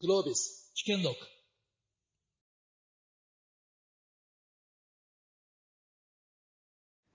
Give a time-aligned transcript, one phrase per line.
[0.00, 1.16] グロービス危険録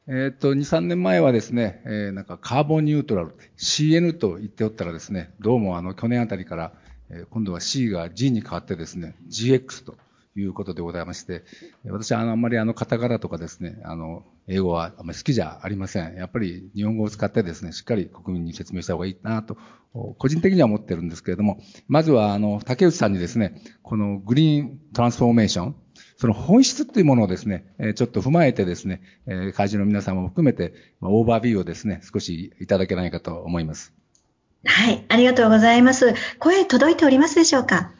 [0.06, 6.74] えっ、と、2、3年前はですね、えー、なんかカーボンニュートラル、CN と言っておったらですね、どうもあの、去年あたりから、
[7.10, 9.96] えー、今度は C が G に変わってですね、GX と
[10.36, 11.44] いうことでございまして、
[11.86, 16.16] 私はあ、んまりあの、カタカナとかですね、あの、英語はあんまり好きじゃありません。
[16.16, 19.58] やっぱり日本語を使ってですね、しっかり国民に説明した方がいいなと、
[20.18, 25.76] 個人的には思ってるんですけれども、まずはあの、竹内さんにですね、このグリーントランスフォーメーション、
[26.18, 29.02] その本質っていうものをですね、ちょっと踏まえてですね、
[29.56, 33.94] 会社の皆様も含めて、オーバービューをですね、少しいただけないかと思います。
[34.66, 36.16] はい、ありがとうございます。
[36.40, 37.92] 声届いておりますでしょうか？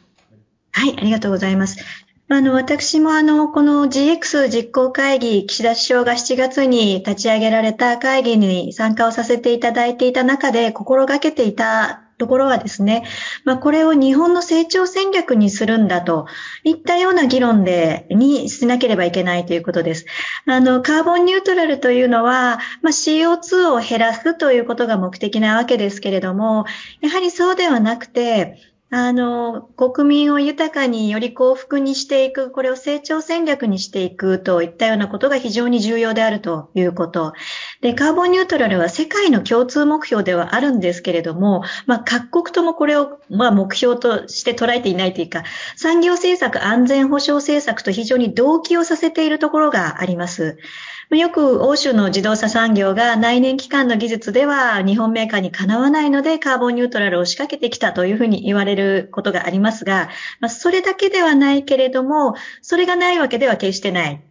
[0.72, 1.78] はい、ありがとうございます。
[2.26, 13.04] あの、私もあの、この GX 実行会議、岸田首相が7月に立ち上げられた会議に参加をさせていただいていた中で心がけていたところはですね、
[13.44, 16.26] まあ、これを日本の成長戦略にするんだと
[16.62, 20.06] いったような議論で、にしなければいけないということです。
[20.46, 26.64] あの、カーボンニュートラルというのは、まあ、CO2 を減らすということが目的なわけですけれども、
[27.02, 37.32] やはりそうではなくて、あの、国民を豊かにより幸福にしていく、これを成長戦略にしていくといったようなことが非常に重要であるということ。
[37.80, 45.42] で、カーボンニュートラルは世界の共通目標ではあるんですけれども、まあ、各国ともこれを、まあ、目標として捉えていないというか、
[45.74, 50.56] 産業政策、安全保障政策と非常に同期をさせているところがあります。
[51.10, 60.08] よく欧州の自動車産業が内燃機関の技術では日本メーカーにかなわないのでカーボンニュートラルを仕掛けてきたというふうに言われることがありますが、
[60.48, 64.24] それだけではないけれども、それがないわけでは決してない。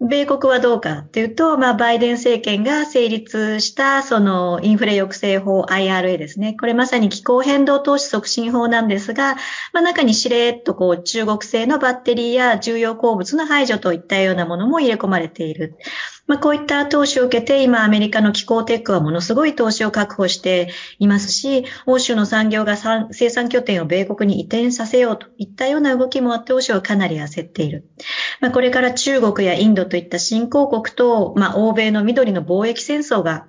[0.00, 6.56] 米国はどうかっていうと、まあ、バイデン政権が成立した、その、インフレ抑制法 IRA ですね。
[6.58, 9.36] これまさに気候変動投資促進法なんですが、
[9.72, 15.76] まあ、中にしれっとこう、中国製のバッテリーや重要鉱物の排除といったようなものも入れ込まれている。
[16.26, 22.76] まあ、こういった投資を受けて、今アメリカの気候テックはものすごい投資を確保していますし、欧州の産業が
[23.10, 27.88] 生産拠点を米国に移転させようといったような動きもあって、欧州はかなり焦っている。
[28.40, 33.46] まあ、これから中国やインドといった新興国と、まあ、欧米の緑の貿易戦争が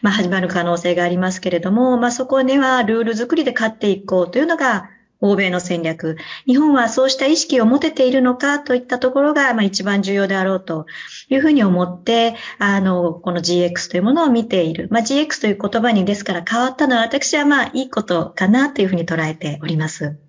[0.00, 6.16] まあ、始まる可能性がありますけれども、まあ、そこにはルール作りで勝っていこうというのが欧米の戦略。
[6.46, 10.86] 日本はそうした意識を持てているのかといったところが、まあ、一番重要であろうと
[11.28, 14.88] いうふうに思って、あの、この GX というものを見ている。
[14.90, 20.27] まあ、GX という言葉にですから変わったのは私はまあいいことかなというふうに捉えております。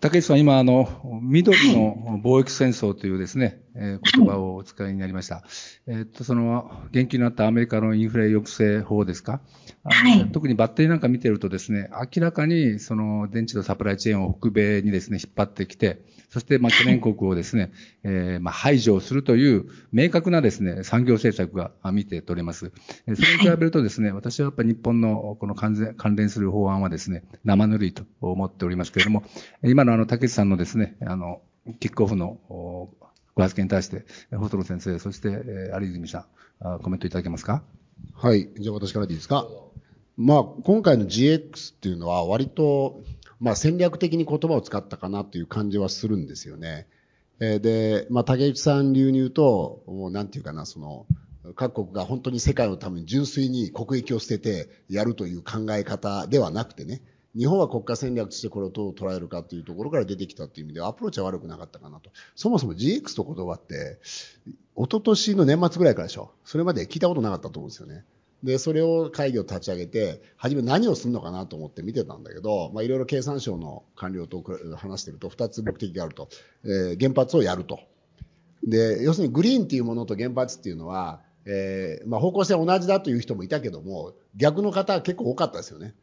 [0.00, 0.88] 竹内さん、今、あの、
[1.22, 5.36] 緑の貿易戦争というですね、はい、えー、言葉をお使いになりました。
[5.36, 5.44] はい、
[5.86, 9.40] えっと、その、言及になったアメリカのインフレ抑制法ですか、
[9.84, 16.00] はい、特にバッテリーなんか見てるとですね、明らかに、その、電池のサプライチェーンを北米にですね、引っ張ってきて、
[16.36, 17.72] そして、まあ、懸念国をですね、
[18.04, 22.72] えー、まあ、排除をするという明確なですね、産業政策が見て取れます。
[23.06, 29.24] それに比べるとですね、私はやっぱり日本のこの関連する法案はですね、生ぬるいと思っておりますけれども、
[29.64, 31.40] 今のあの、竹内さんのですね、あの、
[31.80, 32.90] キックオフのご
[33.38, 35.28] 発言に対して、細野先生、そして、
[35.80, 36.26] 有泉さ
[36.60, 37.62] ん、コメントいただけますか？
[38.12, 38.50] はい。
[38.58, 39.46] じゃあ私からでいいですか？
[40.18, 43.02] まあ、今回の GX っていうのは割と、
[43.40, 46.86] まあ、戦略的に言葉を使ったかなという感じはするんですよね。
[47.40, 51.06] えー、で、まあ、竹内さん流に言うと、もうなんていうかな、その、
[51.54, 57.02] 各国が本当に世界のために純粋に国益を捨ててやるという考え方ではなくてね、
[57.36, 62.10] 日本は国家戦略としてこれをどう捉えるかというところから出てきたという意味ではアプローチは悪くなかったかなと。
[62.34, 63.98] そもそも GX と言葉って、
[64.74, 66.32] 一昨年の年末ぐらいからでしょ。
[66.44, 68.04] それまで聞いたことなかったと思うんですよね。
[68.46, 74.44] で、それを会議を立ち上げて、初め何をするのかなと思って見てたんだけど、まあ、いろいろ経産省の官僚と
[74.76, 76.28] 話してると、二つ目的があると。
[76.64, 77.80] えー、原発をやると。
[78.62, 85.96] で、要するにグリーンっていうものと原発っていうのは、えー、まあ、方向性は同じだという人もいたけども、逆の方は結構多かったですよね。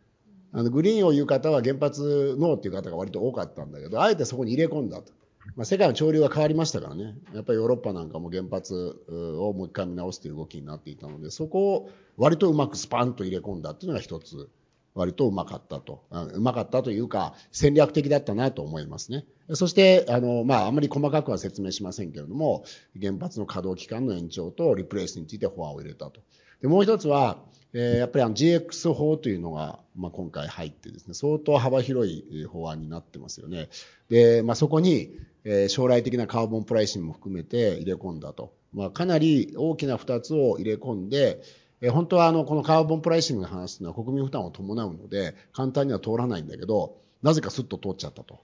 [0.51, 5.13] あの、グリーンを言う方は原発ノーっていう方が割と多かったんだけど、あえてそこに入れ込んだと。
[5.55, 7.15] まあ、世界の潮流が変わりましたからね。
[7.33, 14.49] やっぱりヨーロッパなんかも原発をもう一回見直すという動きになっていたので、そこを割とうまくスパンと入れ込んだっていうのが一つ、
[14.95, 16.03] 割とうまかったと。
[16.11, 19.25] うまかったというか、戦略的だったなと思いますね。
[19.53, 22.63] そして、あの、まあ、あまり細かくは説明しませんけれども、
[22.99, 26.21] 原発の稼働期間の延長とリプレイスについて法案を入れたと。
[26.61, 27.39] で、もう一つは、
[27.73, 33.69] えー、やっぱりあの GX 法というのが、まあ、今回入ってですね、相当幅広い法案になってますよね。
[34.09, 38.53] で、まあ、そこに、えー、将来的なカーボンプライシングも含めて入れ込んだと。
[38.73, 41.41] まあ、かなり大きな二つを入れ込んで、
[41.81, 48.39] えー、本当はあの、このカーボンプライシングの話というのは国民負担を伴うので、簡単には通らないんだけど、なぜかスッと通っちゃったと。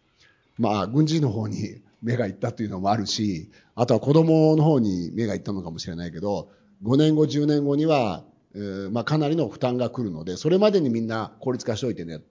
[0.58, 6.50] まあ、軍事の方に 目がいったというのもあるし、あとは子供の方に目がいったのかもしれないけど、
[6.84, 8.24] 5年後、10年後には、
[8.56, 12.22] えー、まあ、かなりの負担が来るので、それまでにみんな効率化しておいてね。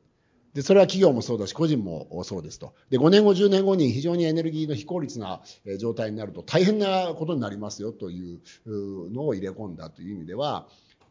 [0.54, 2.74] で、それは企業もそうだし、個人もそうですと。
[2.90, 5.42] で、5年後、10年後に非常にエネルギーの非効率な
[5.78, 10.66] 状態になると大変なことになりますよというのを入れ込んだという意味では、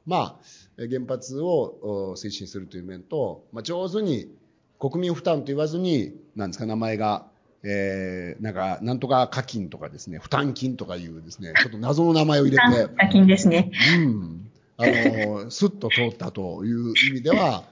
[0.05, 4.33] まあ、原発を推進するという面と、まあ、上手に
[4.79, 7.27] 国民負担と言わずに、なんですか、名前が、
[7.63, 12.95] えー、なんか、なんとか課金とかですね、負担金とかいうですね、ちょっと謎の名前を入れて。
[12.95, 13.71] 課金ですね。
[13.97, 14.51] うん。
[14.77, 17.63] あの、スッと通ったという意味では、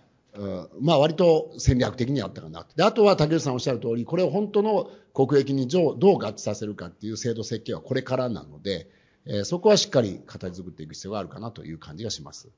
[0.80, 2.68] まあ割と戦略的にあったかな。
[2.76, 8.90] で、あとは竹内さんおっしゃる通り、これを本当の国益にどう合致させるかっていう制度設計はこれからなので、
[9.26, 12.50] えー、そこはしっかり形作っていく必要があるかなという感じがします。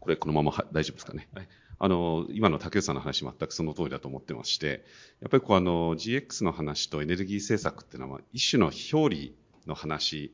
[0.00, 1.28] これこのまま大丈夫ですかね。
[1.34, 1.48] はい、
[1.80, 4.86] あの、今の竹内さんの話全くその通りだと思ってまして、
[5.20, 9.32] やっぱりこうあの GX の話とエネルギー政策っていうのは一種の表裏
[9.66, 10.32] の話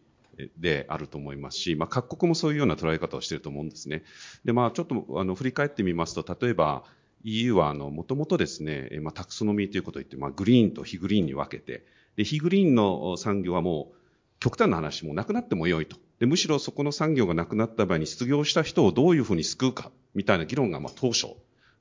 [0.58, 4.02] であると思いますし、まあ、各国もそういうような捉え方をしていると思うんですね。
[4.44, 6.84] で、まあ、ちょっとあの振り返ってみますと、例えば
[7.24, 11.86] EU は、もともとですね、まあ、タクソノミーということを言って、まあ、グリーンと非グリーンに分けて、
[12.16, 13.96] で、非グリーンの産業はもう、
[14.40, 15.96] 極端な話もなくなっても良いと。
[16.18, 21.28] で、むしろそこの産業がなくなった場合に失業した人をどういうふうに救うか、みたいな議論がまあ当初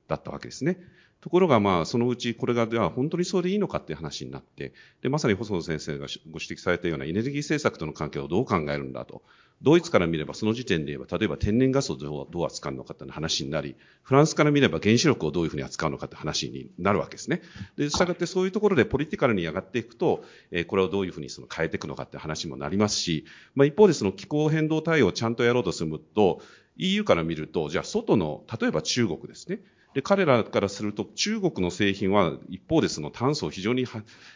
[0.08, 0.78] だったわけですね。
[1.24, 9.22] ところがまあ、そのうちこれがでは本当にそうでいいのかっていう話になって、で、まさに細野先生がご指摘されたようなエネルギー政策との関係をどう考えるんだと。
[9.62, 17.40] ドイツから見ればその時点で言えば、例えば天然ガスをどう扱うのかって話になり、フランスから見れば原子力をどういうふうに扱うのかって話になるわけですね。
[17.78, 23.24] で、したがってそういうところでポリティカルに上がっていくと、え、これをどういうふうにその変えていくのかって話もなりますし、
[23.54, 26.42] まあ一方でその気候変動対応をちゃんとやろうとすると、
[26.76, 29.60] EU から見ると、じゃあ外の、例えば中国ですね。
[29.94, 33.86] で、彼らからすると中国の製品は一方でその炭素を非常に、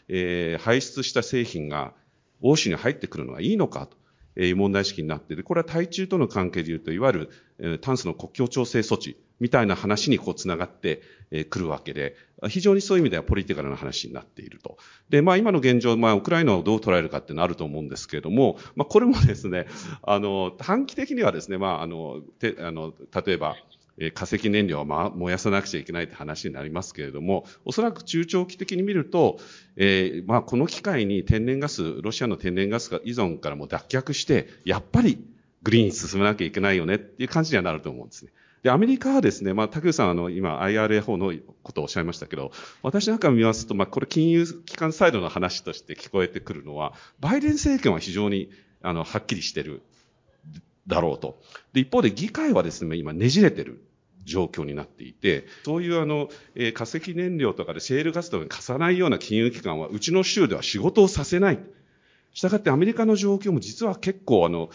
[0.08, 1.93] えー、排出した製品が
[2.40, 3.88] 欧州に入ってくるのがいいのか
[4.37, 5.43] という問題意識になっている。
[5.43, 11.02] これは対中との関係でいうと、いわゆる、炭素の国境調整措置みたいな話にこう繋がって
[11.50, 12.14] くるわけで、
[12.49, 14.78] 非常にそういう意味ではポリティカルな話になっていると。
[15.10, 19.66] で、まあ今の現状、まあウクライナをどう捉えるかっていうのはあると思うんですけれども、まあこれもですね、
[20.02, 22.94] あの、短期的にはですね、まああの、てあの
[23.26, 23.56] 例えば、
[24.00, 29.38] え化石燃料は燃やさなくちゃいけないって話になりますけれども、おそらく中長期的に見ると、
[29.76, 35.18] えー、まあこの機会に天然ガス、ロシアの天然ガス依存からも脱却して、やっぱり
[35.62, 38.32] グリーン進めなきゃいけないよねっていう感じにはなると思うんですね。
[38.62, 42.50] で、アメリカはですね、まあ、竹内さん、あの、今、IRA 法のことをおっしゃいましたけど、
[42.82, 48.50] 私なんか見ますと、まあ、これ金融機関サイドの話として聞こえてくるのは、バイデン政権は非常に、
[48.82, 49.82] あの、はっきりしてる
[50.88, 51.40] だろうと。
[51.72, 53.84] で、一方で議会はですね、今ねじれてる。
[54.28, 61.58] 状況になっていて、そういうあの、えー、化石燃料とかでシェールガスとかに貸さないような金融機関は、うちの州では仕事をさせない。
[62.32, 64.70] したがってアメリカの状況も実は結構あの、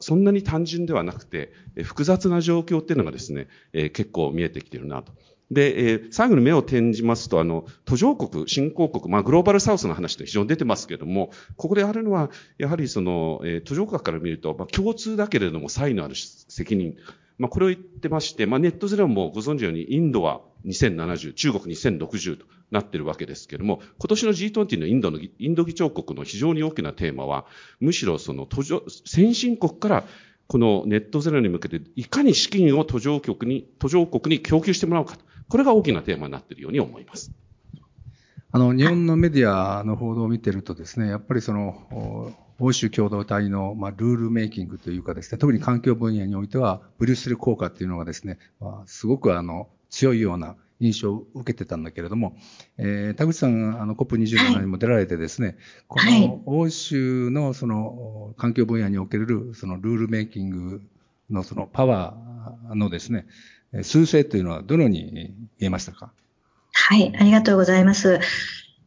[0.00, 5.12] そんなに単純ではなくて、え、複雑な状況っていうのがですね、えー、結構見えてきてるなと。
[5.50, 16.96] で、えー、最後に目を転じますと、あの、途上国、新興国、まあ、グローバルサウスの話って非常に出てますけれども、ここであるのは、やはりその、えー、途上国から見ると、まあ、共通だけれども、差異のある責任。
[17.38, 27.46] まあ、これを言ってまして、まあ、ネットゼロもご存知のように、インドは2070、中国2060となってるわけですけれども、今年の G20 のインドの、インド議長国の非常に大きなテーマは、
[27.80, 30.04] むしろその途上、先進国から
[30.48, 35.24] このネットゼロに向けて、いかに資金を途上国に、途上国に供給してもらうかと。
[35.48, 37.32] これが大きなテーマになっているように思います。
[38.50, 52.36] あの、日本のメディアの報道を見てるとですね、やっぱりその、欧州共同体の、まあ、ルールメイキングというかですね、特に環境分野においては、ブリュッセル効果っていうのがですね、まあ、すごくあの、強いような印象を受けてたんだけれども、
[52.78, 55.56] えー、田口さん、あの、COP27 にも出られてですね、
[55.88, 60.82] はい、この欧州のその、環境分野における、そのルールメイキング
[61.30, 63.26] のそのパワーのですね、
[63.82, 65.12] 数勢というのはどのように
[65.58, 66.12] 言えましたか？
[66.86, 68.20] はい、ありがとうございます。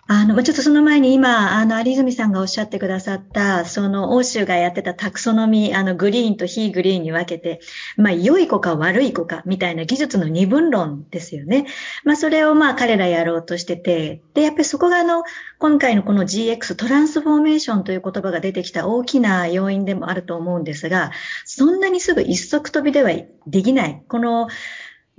[0.08, 7.62] あの、ちょっとその前に今、あの、有泉さんがおっしゃってくださった、その、欧州がやってたタクソノミー、あの、グリーンと非グリーンに分けて、
[7.96, 11.68] まあ、良い子か悪い子か、みたいな技術の二分論ですよね。
[12.04, 15.24] まあ、それをまあ、彼らやろうとしてて、で、やっぱりそこがあの、
[15.60, 21.12] 今回のこの GX、トランスフォーメーションという言葉が出てきた大きな要因でもあると思うんですが、
[21.46, 23.12] そんなにすぐ一足飛びでは
[23.48, 24.04] できない。
[24.08, 24.50] この、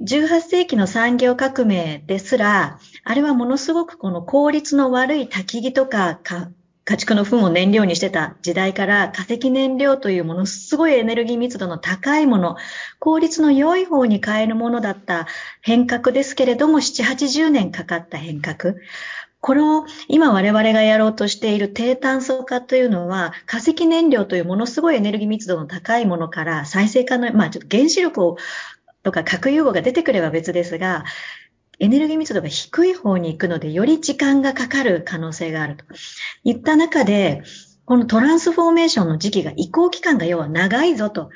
[0.00, 6.18] 18世紀の産業革命ですら、あれはものすごくこの効率の悪い焚き木とか
[6.84, 12.56] 家畜の糞を燃料にしてた時代から化石燃料というものすごいエネルギー密度の高いもの、
[12.98, 15.28] 効率の良い方に変えるものだった
[15.60, 18.74] 変革ですけれども、7、80年かかった変革。
[19.42, 28.36] この今我々がやろうとしている低炭素化というのは化石燃料というものすごいエネルギー密度の高いものから再生可能、まあちょっと原子力を
[29.02, 31.04] とか核融合が出てくれば別ですが、
[31.78, 35.84] エネルギー密度が低い方に行くので、より時間がかかる可能性があると
[36.44, 37.42] いった中で、
[37.84, 41.30] このトランスフォーメーションの時期が移行期間が要は長いぞと。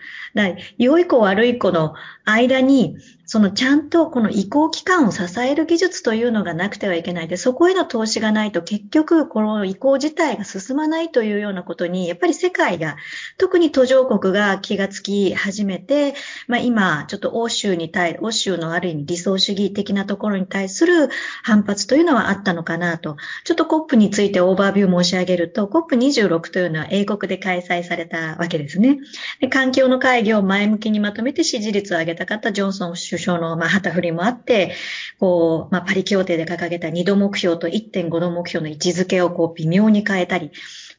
[0.78, 1.94] 良い子悪い子の
[2.24, 12.96] 間にそのちゃんとこの移行期間を支える技術というのがなくてはいけないで、そこへの投資がないと結局この移行自体が進まないというようなことに、やっぱり世界が、
[13.36, 16.14] 特に途上国が気がつき始めて、
[16.46, 21.08] まあ今、ちょっと欧州に対、欧州のある意味理想主義的なところに対する
[21.42, 23.16] 反発というのはあったのかなと。
[23.44, 28.98] ちょっと COP についてオーバービュー申し上げると、COP26 というのは英国で開催されたわけですね。
[29.40, 34.74] で環境の会議を前向きにまとめて支持率を上げたかったジョンソン首首相の、まあ、旗振りもあって、
[35.18, 40.50] こう、まあ、パリ協定で掲げた2度目標と1.5度目標の位置づけをこう微妙に変えたり、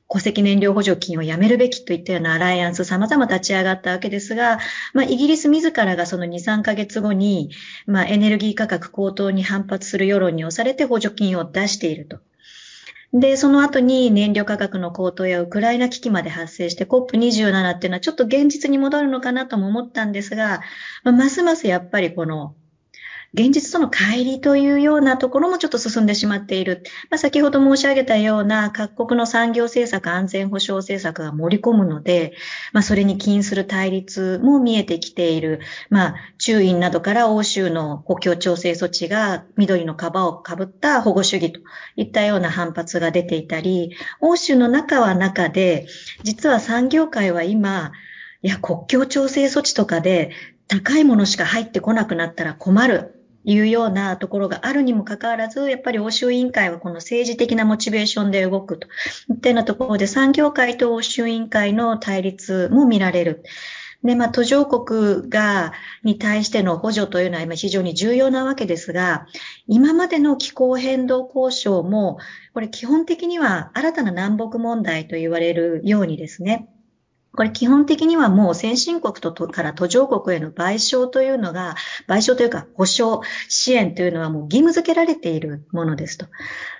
[0.09, 4.59] 戸籍燃料補助金をやめるべきといったようなアライアンス様々立ち上がったわけですが、
[4.93, 7.49] まあ、イギリス自らがその2、3ヶ月後に、
[7.85, 12.19] まあ、エネルギー価格高騰に反発する世論に押されて補助金を出していると。
[13.13, 20.61] で、その後に燃料価格の高騰やウクライナ危機まで発生して COP27 っていうのはちょっと現実に戻るのかなとも思ったんですが、
[21.03, 22.55] まあ、ますますやっぱりこの
[23.33, 26.83] 現実との乖離というようなところもちょっと進んでしまっている。
[27.09, 32.33] まあ、先ほど申し上げたような各国の産業政策、安全保障政策が盛り込むので、
[32.73, 35.59] まあ、それに起因する対立も見えてきている。
[35.89, 41.59] まあ、中院などから欧州の補強調整措置が緑のカバーをかぶった保護主義と
[41.95, 43.91] いったような反発が出ていたり、
[44.21, 45.87] 欧州の中は中で、
[46.23, 47.91] 実は産業界は今、
[48.41, 50.31] いや、国境調整措置とかで
[50.67, 53.16] 高いものしか入ってこなくなったら困る。
[53.47, 58.89] いうようなところがあるにもかかわらず、やっぱり欧州委員会はこの政治的なモチベーションで動くと
[59.29, 63.43] いったようなところで産業界と欧州委員会の対立も見られる。
[64.03, 65.71] で、まあ、途上国が、
[66.03, 69.27] に対しての補助というのは今非常に重要なわけですが、
[69.65, 72.19] 今までの気候変動交渉も、
[72.53, 76.67] これ基本的には新たな南北問題と言われるようにですね、
[77.37, 81.75] これ基本的にはもう先進国とから途上国への賠償というのが、
[82.07, 86.25] 賠償というか保障、支援というのはもう義務付けられているものですと。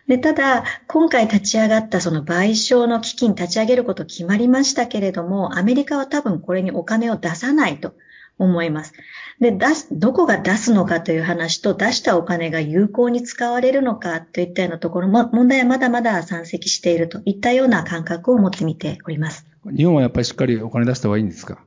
[0.07, 7.93] で、ただ、今回立ち上がったその賠償の基金立ち上げること決まりましたけれども、アメリカは多分これにお金を出さないと
[8.39, 8.93] 思います。
[9.39, 19.46] で、出す、どこが出すのかという話と、出したお金が有効に使われるのかといったようなところも、問題はまだまだ山積しているといったような感覚を持ってみております。
[19.75, 21.63] 日本はやっぱりしっかりお金出した方がいいんですか？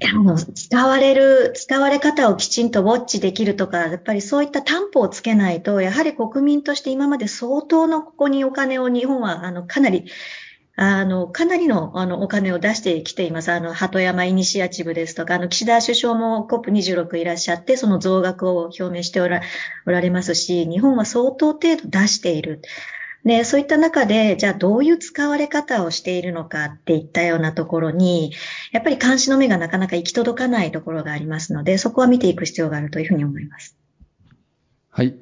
[0.00, 10.06] いや、もう使われる、使われ方をきちんとウォッチできるとか、やっぱりそういった担保をつけないと、やはり国民として今まで相当のここにお金を日本は、あの、かなり、
[10.74, 13.52] あの、かなりの、あの、お金を出してきています。
[13.52, 19.42] あの、鳩山イニシアチブですとか、あの、岸田首相も COP26 いらっしゃって、その増額を表明しておら
[19.86, 22.62] おられますし、日本は相当程度出している。
[23.24, 28.32] で、そういった中で、じゃあどういう使われ方をしているのかっていったようなところに、
[28.72, 33.76] やっぱり監視の目がなかなか行き届かないところがありますので、そこは見ていく必要があるというふうに思います。
[34.90, 35.14] はい。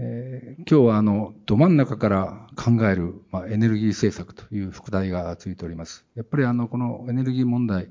[0.00, 6.04] えー、今日はあの、ど真ん中から考える、まあ、エネルギー政策という副題がついております。
[6.14, 7.88] やっぱりあの、このエネルギー問題、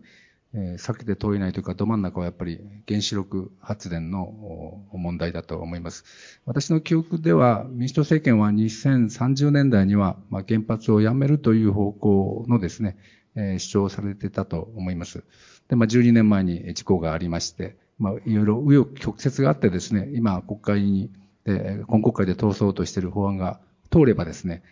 [0.58, 6.04] 避けて通れないというか、ど真ん中はやっぱり原子力発電の問題だと思います。
[6.46, 12.98] 私の記憶では、民主党政権は2030年代には、ま、原発をやめるという方向のですね、
[13.36, 15.24] え、主張されてたと思います。
[15.70, 21.12] で、まあ、12年前に事故がありまして、まあ、いろいろ紆余曲折があってですね、今国会に、
[21.46, 23.60] で今国会で通そうとしている法案が
[23.92, 24.64] 通ればですね、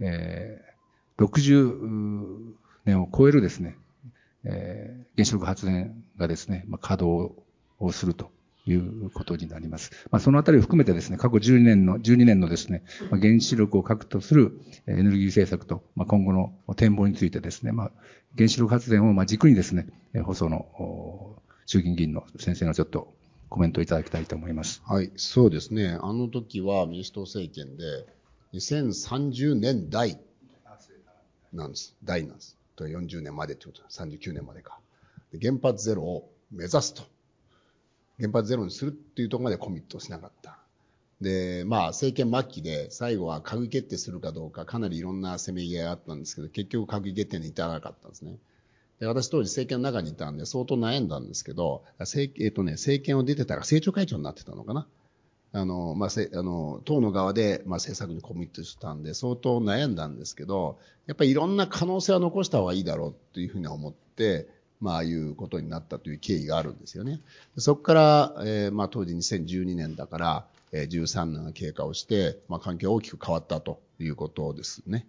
[0.00, 2.54] えー、60
[2.84, 3.76] 年を超えるですね、
[4.44, 7.34] えー、原子力発電がですね、まあ、稼働
[7.78, 8.30] をすると
[8.66, 9.90] いうことになります。
[10.10, 17.90] まあ、そのあたりを含めてですね、過去12年の、12年のですね、まあ、原子力を核とするエネルギー政策と、まあ、今後の展望についてですね、まあ、
[18.36, 19.86] 原子力発電をまあ軸にですね、
[20.22, 23.12] 放送の衆議院議員の先生のちょっと
[23.48, 24.82] コメントいただきたいと思います。
[24.86, 25.98] はい、そうですね。
[26.00, 28.06] あの時は民主党政権で、
[28.54, 30.18] 2030年代
[31.52, 31.96] なんです。
[32.04, 32.59] 代なんです。
[32.80, 34.78] と40年までってこと39年までか。
[35.40, 37.02] 原発ゼロを目指すと。
[38.18, 40.58] 原発ゼロにするっていうところまでコミットしなかった。
[41.20, 48.36] で、まあ、政権末期で最後は閣議決定するかどうか、かなりいろんなせめぎ合いがあったんですけど、結局閣議決定に至らなかったんですね。
[48.98, 54.86] で私当時政権の中にいたんで相当悩んだんですけど、政,、えーとね、政権を出てたら政調会長になってたのかな。
[55.52, 64.48] あの、まあ、せあの党の側で、まあ、政策にコミットしたんで相当悩んだんですけど、やっぱりいろんな可能性は残した方がいいだろうというふうに思って、
[64.80, 67.20] まあ、ああいうことになったという経緯があるんですよね。
[67.58, 75.06] そこから、えー、まあ、当時2012年だから、えー、13年が経過をして、まあ、環境が大きく変わったということですね。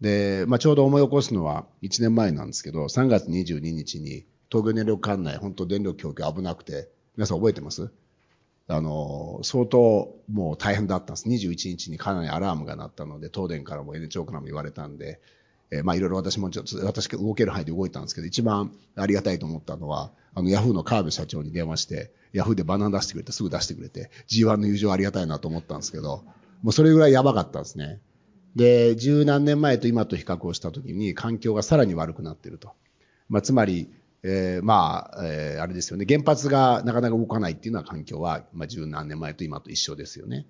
[0.00, 7.90] で、まあ、ちょうど思い起こすのは1年前なんですけど、3月22日に東京電力管内、本当電力供給危なくて、皆さん覚えてます？
[8.70, 11.28] あの、相当もう大変だったんです。
[11.28, 15.20] 21日にかなりアラームが鳴ったので、東電からも N 庁からも言われたんで、
[15.72, 26.24] えー、まあいろいろ私もちょっと、私動ける範囲で動いたんですけど、一番ありがたいと思ったのは、あの、ヤフーの川辺社長に電話して、ヤフーでバナナ出してくれて、すぐ出してくれて、G1 の友情ありがたいなと思ったんですけど、
[26.62, 28.00] もうそれぐらいやばかったんですね。
[28.54, 32.72] で、十何年前と今と比較をしたときに、環境がさらに悪くなっていると。
[33.28, 33.90] まあ、つまり、
[34.22, 36.04] えー、まあ、えー、あれですよね。
[36.08, 40.46] 原発がなかなか動かないっていうのは環境は、まあ、十何年前と今と一緒ですよね。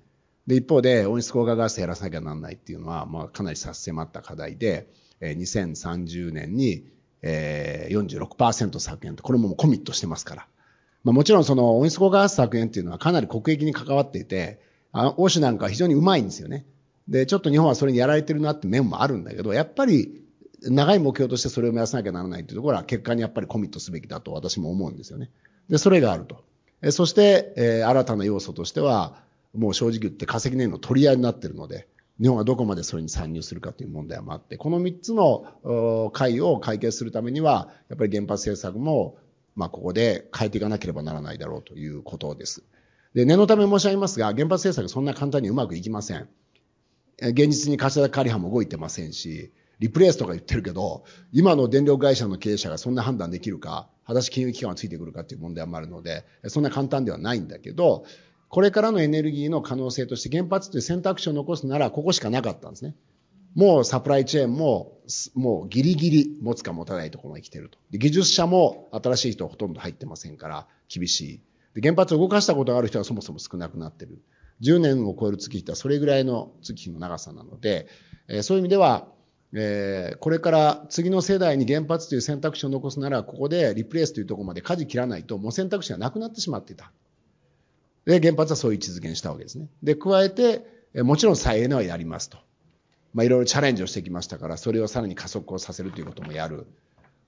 [0.46, 4.88] で、一方で、温室効果ガス減らさなきゃならないっていうのは、まあ、かなり差し迫った課題で、
[5.20, 6.84] えー、2030年に、
[7.22, 10.46] えー、46%削減と、これももうコミットしてますから。
[11.04, 14.60] まあ、もちろんその温室効果ガス削減っていうのはかなり国益に関わっていて、
[14.92, 16.66] あ欧州なんかは非常にうまいんですよね。
[17.08, 20.22] で、ちょっと日本はそれにやられてるなって面もあるんだけど、やっぱり
[20.62, 25.30] 長い目標としてそれを目指さなきゃならないというところは結果にやっぱりコミットすべきだと私も思うんですよね。
[25.68, 26.44] で、それがあると。
[26.82, 29.22] えそして、え、新たな要素としては、
[29.54, 31.88] もう正直言って化石燃料の取り合いになっているので、
[32.20, 39.16] 日本がどこまでそれに参入するかという問題もあって、この3つの会を解決するためには、やっぱり原発政策も、
[39.56, 42.62] まあ、ここで変えていかなければならないだろうということです。
[43.14, 46.28] で、念のため申し上げますが、原発政策そんな簡単にうまくいきません。
[47.20, 58.04] 現実に柏田刈羽も動いてませんし、リプレイスとか言ってるけど、今の電力会社の経営者がそんな判断できるか、果たして金融機関がついてくるかっていう問題もあるので、そんな簡単ではないんだけど、
[58.50, 62.95] これからのエネルギーの可能性として原発という選択肢を残すならここしかなかったんですね。
[63.54, 64.99] もうサプライチェーンも、
[65.34, 67.78] もうギリギリ持つか持たないところまで来てると。
[67.90, 71.40] で技術者も新しい人はほとんど入ってませんから厳しい。
[71.75, 74.21] で原発を動かしたことがある人はそもそも少なくなってる。
[74.62, 77.86] 10年を超える月日ってそれぐらいの月日の長さなので、
[78.28, 79.08] え、そういう意味では、
[79.52, 86.93] えー、これから次の世代に原発という選択肢を残すなら、ここでリプレイスというところまで舵切らないと、もう選択肢がなくなってしまっていた。
[88.04, 89.69] で、原発はそういう位置づけにしたわけですね。
[89.82, 92.39] で、加えて、もちろん再エネはやりますと。
[93.13, 96.67] まあ、いろいろチャレンジをしてきましたから、それをさらに加速をさせるということもやる。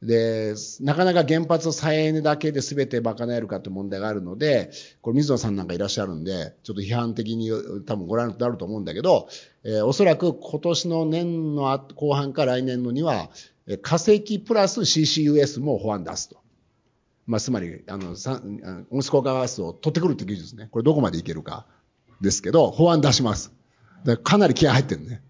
[0.02, 7.50] で、なかなか原発を再エネだけで全て賄えるかという問題があるので、これ水野さんなんかいらっしゃるんで、ちょっと批判的に
[7.86, 9.28] 多分ご覧になると思うんだけど、
[9.62, 13.30] えー、おそらく今年の年の後半か来年のには、
[13.82, 16.42] 化石プラス CCUS も法案出すと。
[17.26, 18.16] まあ、つまり、あの、
[18.90, 20.68] 温室効果ガスを取ってくるって技術ね。
[20.72, 21.66] これどこまでいけるか
[22.20, 23.52] ですけど、法案出します。
[24.04, 25.22] でかなり気合入ってるね。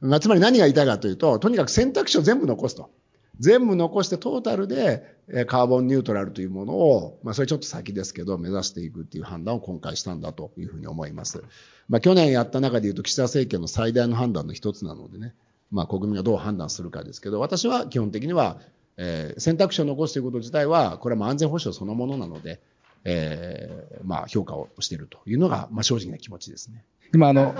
[0.00, 2.90] まあつまり何が言いたいかというと、とにかく選択肢を全部残すと。
[3.40, 11.42] 全部残してトータルでカーボンニュートラルというものを、まあそれちょっと先ですけど、目指していくっていう判断を今回したんだというふうに思います。
[11.88, 15.34] まあ去年やった中で言うと岸田政権の最大の判断の一つなのでね、
[15.70, 18.58] まあ国民がどう判断するかですけど、私は基本的には、
[18.96, 22.60] えー、選択肢を残すということ自体は、これはもう安全保障そのものなので、
[23.04, 26.84] えー、まあ評価をしているというのが、まあ正直な気持ちですね。
[27.14, 27.54] 今あの、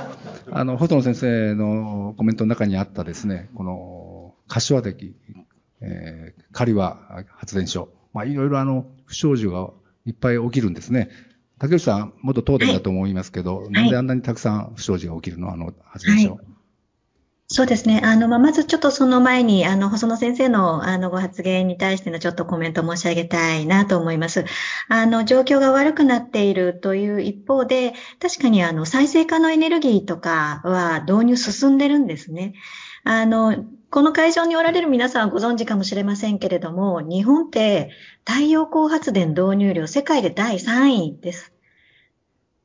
[0.50, 5.14] あの、細野先生のコメントの中にあったですね、この、柏崎
[5.80, 7.88] えー、仮は発電所。
[8.12, 9.70] まあ、いろいろあの、不祥事が
[10.04, 11.10] いっぱい起きるんですね。
[11.58, 15.52] 竹内さん、元東電だと思いますけど、はい、なんであんなにたくさん不祥事が起きるの？
[15.52, 16.34] あの発電所。
[16.34, 16.44] はい
[17.50, 18.02] そうですね。
[18.04, 24.44] あの、まあ、まずちょっとその前に、あの、細野先生の、あの、ご発言に対してのちょっとコメント申し上げたいなと思います。
[24.90, 32.52] あの、状況が悪くなっているという一方で、確かにあの、再生可能エネルギーとかは導入進んでるんですね。
[33.02, 37.90] あの、この会場におられる皆さんはご存知かもしれませんけれども、日本って
[38.27, 41.53] 太陽光発電導入量世界で第3位です。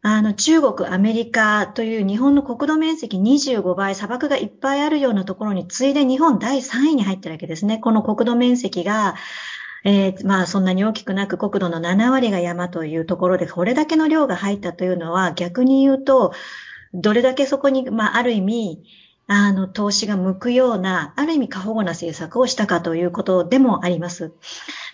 [0.01, 7.77] あの、中国、アメリカという日本の国土面積25倍、砂漠がいっぱいあるようなところに次いで日本第3位に入ってるわけですね。
[7.77, 9.15] この国土面積が、
[9.85, 16.33] えー、まあそんなに大きくなく国土の7割が山というところで、これだけの量が入ったというのは逆に言うと、
[16.93, 18.83] どれだけそこに、まあある意味、
[19.27, 24.33] あの、投資が向くような、ある意味過保護な政策をしたかということでもあります。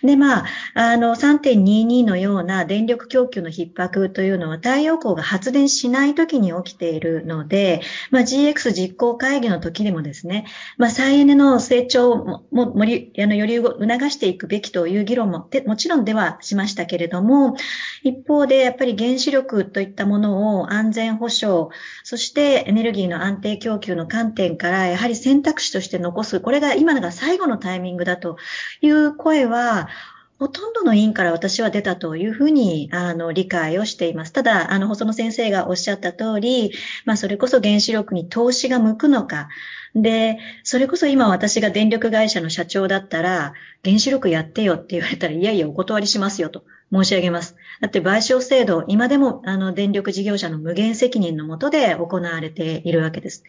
[0.02, 10.46] で、まあ、あの、3.22のような電力供給の逼迫というのは太陽光が発電しない時に起きているので、まあ、GX 実行会議の時にもですね、
[10.78, 17.56] まあ、再エネの成長も、もり、あの、より促していくべきという議論も、もちろんではしましたけれども、
[18.02, 21.68] 一方で、やっぱり原子力といったものを安全保障、
[22.04, 28.38] そしてエネルギーの安定供給の観点から、やはり選択肢として残す、これが今のが最後のタイミングだと
[28.80, 29.89] いう声は、
[30.38, 34.32] ほとんどの委員から私は出たというふうに、あの、理解をしています。
[34.32, 36.72] ただ、あの、細野先生がおっしゃった通り、
[37.04, 39.48] まあ、それこそ原子力に投資が向くのか、
[39.94, 43.52] で、それこそ今私が電力会社の社長だったら、
[43.84, 47.56] 原子力やってよって言われたら、いやいやお断りしますよと申し上げます。
[47.80, 53.42] だって賠償制度、今でもあの電力事業者の無限責任のもとで行われているわけです。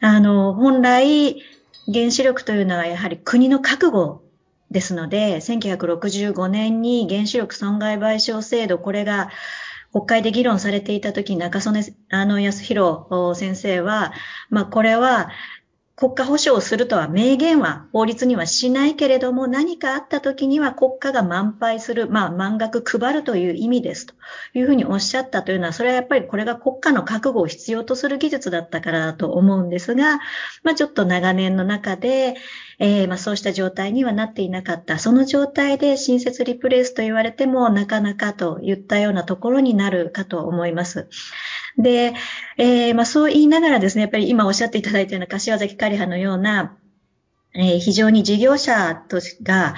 [0.00, 1.42] あの、本来、
[1.92, 4.21] 原子力というのはやはり国の覚悟
[4.72, 9.30] ですので、1965年に原子力損害賠償制度、これが
[9.92, 14.12] 国会で議論されていたとき、中曽根あの康弘先生は、
[14.48, 15.28] まあ、これは
[15.94, 24.14] 国家保障をするとは明言は法律にはしないけれども何かあった時には国家が満杯する、まあ満額配るという意味ですと
[24.54, 30.18] いうふうにおっしゃったというのは、それはやっぱりこれが国家の覚悟を必要とする技術だったからだと思うんですが、
[30.62, 32.36] まあちょっと長年の中で、
[32.78, 34.98] えー、まあそうした状態にはなっていなかった。
[34.98, 41.08] その状態で新設リプレイスと言われてもなかなかといったようなところになるかと思います。
[41.78, 42.14] で、
[42.58, 46.76] えー、まあそう言いながらですね、やっぱり今おっしゃっていただいたような柏崎刈羽のような、
[47.54, 49.74] えー、非常に事業者とが、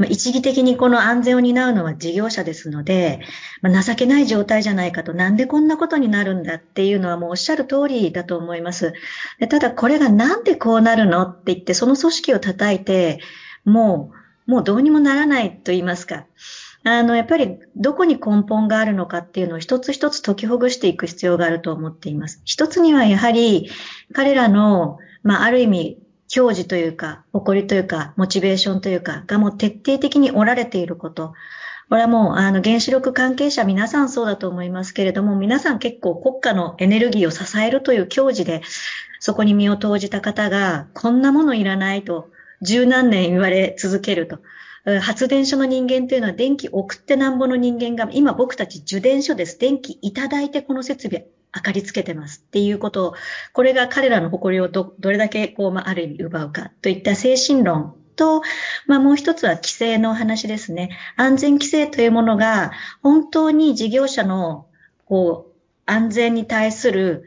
[0.00, 3.20] まあ、一義的にこの安全を担うのは事業者ですので、
[3.60, 8.94] まあ、情けない状態じゃないかと、なんでこんなことになるんだっていうのはもうおっしゃる通りだと思います。
[9.38, 13.20] でただこれがなんでこうなるのって言って、その組織を叩いて、
[13.66, 14.12] も
[14.46, 16.24] う、もうどうにもならないと言いますか。
[16.82, 22.40] あの、やっぱりどこに根本があるのかっていうのを一つ一つ解きほぐしていく必要があると思っています。
[22.44, 23.70] 一つにはやはり
[24.12, 31.34] 彼らの、まあ、ある意味、教授というか、誇りというか、モチベーションというか、がもう徹底的におられていること。
[31.88, 38.62] これはもう、あの、原子力関係者皆さんそうだと思いますけれども、皆さん結構国家のエネルギーを支えるという教授で、
[39.18, 42.30] そこに身を投じた方が、こんなものいらないと、
[42.62, 44.38] 十何年言われ続けると。
[45.02, 49.58] 発電所の人間というのは電気送ってなんぼの人間が、今僕たち受電所です。
[49.58, 53.14] 電気いただいてこの設備明かりつけてますっていうことを、
[53.52, 58.42] これが彼らの誇りをど、どれだけこう、まあ、ある意味奪うかといった精神論と、
[58.86, 60.96] まあ、もう一つは規制の話ですね。
[61.16, 64.66] 安全規制というものが、本当に事業者の、
[65.06, 65.52] こう、
[65.86, 67.24] 安全に対する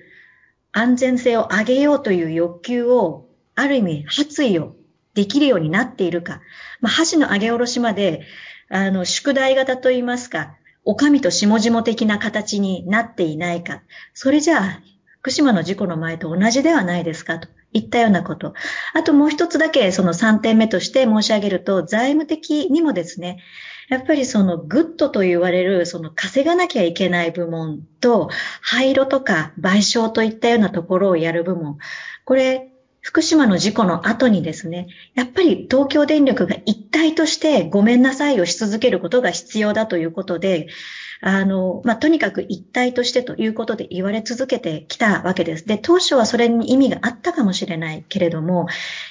[0.72, 4.76] 安全性を上げようという欲求を、ある意味、発意を
[5.14, 6.42] できるようになっているか。
[6.82, 8.26] まあ、箸の上げ下ろしまで、
[8.70, 13.84] あの、宿題型といいますか、お上と下々的な形になっていないか。
[14.14, 14.82] それじゃあ、
[15.22, 18.54] 福島の事故の前と同じではないですかといったようなこと。
[18.94, 23.40] あともう一つだけその3点目として申し上げると、財務的にもですね、
[23.88, 28.30] やっぱりそのグッドと言われるその稼がなきゃいけない部門と、
[28.62, 31.78] 廃炉とか賠償といったようなところをやる部門。
[32.26, 32.73] これ、
[33.04, 40.70] 福島の事故の後にですね、やっぱり東京電力が一体としてごめんなさいをし続けることが必要だということで、
[41.22, 45.68] あの、まあ、とにかく一体としてということで言われ続けてきたわけです。
[45.68, 48.68] で、当初はそれに意味があったかもしれないけれども、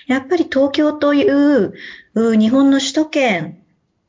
[0.06, 1.74] やっぱり東京という
[2.14, 3.58] 日本の首都圏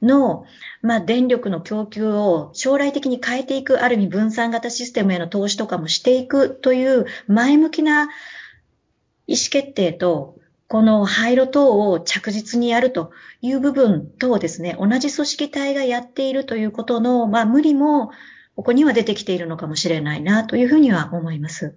[0.02, 0.46] の、
[0.82, 8.08] まあ、電力の供給を将来的に変えていく、ある意味分散型システムへの投資とかもしていくという前向きな
[9.27, 18.12] 意思決定と、この廃炉等を着実にやるという部分とですね、同じ組織体がやっているということの、まあ、無理も、
[18.55, 21.75] ここには出てきているのかもしれないなというふうには思います。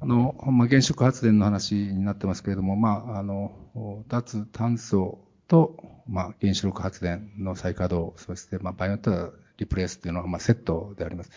[0.00, 3.52] あの、まあ、原子力発電の話になってますけれども、まあ、あの、
[4.08, 5.76] 脱炭素と、
[6.08, 11.30] まあ、原子力発電の再稼働、そして、まあ、場合によってはリプレイスというのは、まあ、セットであります。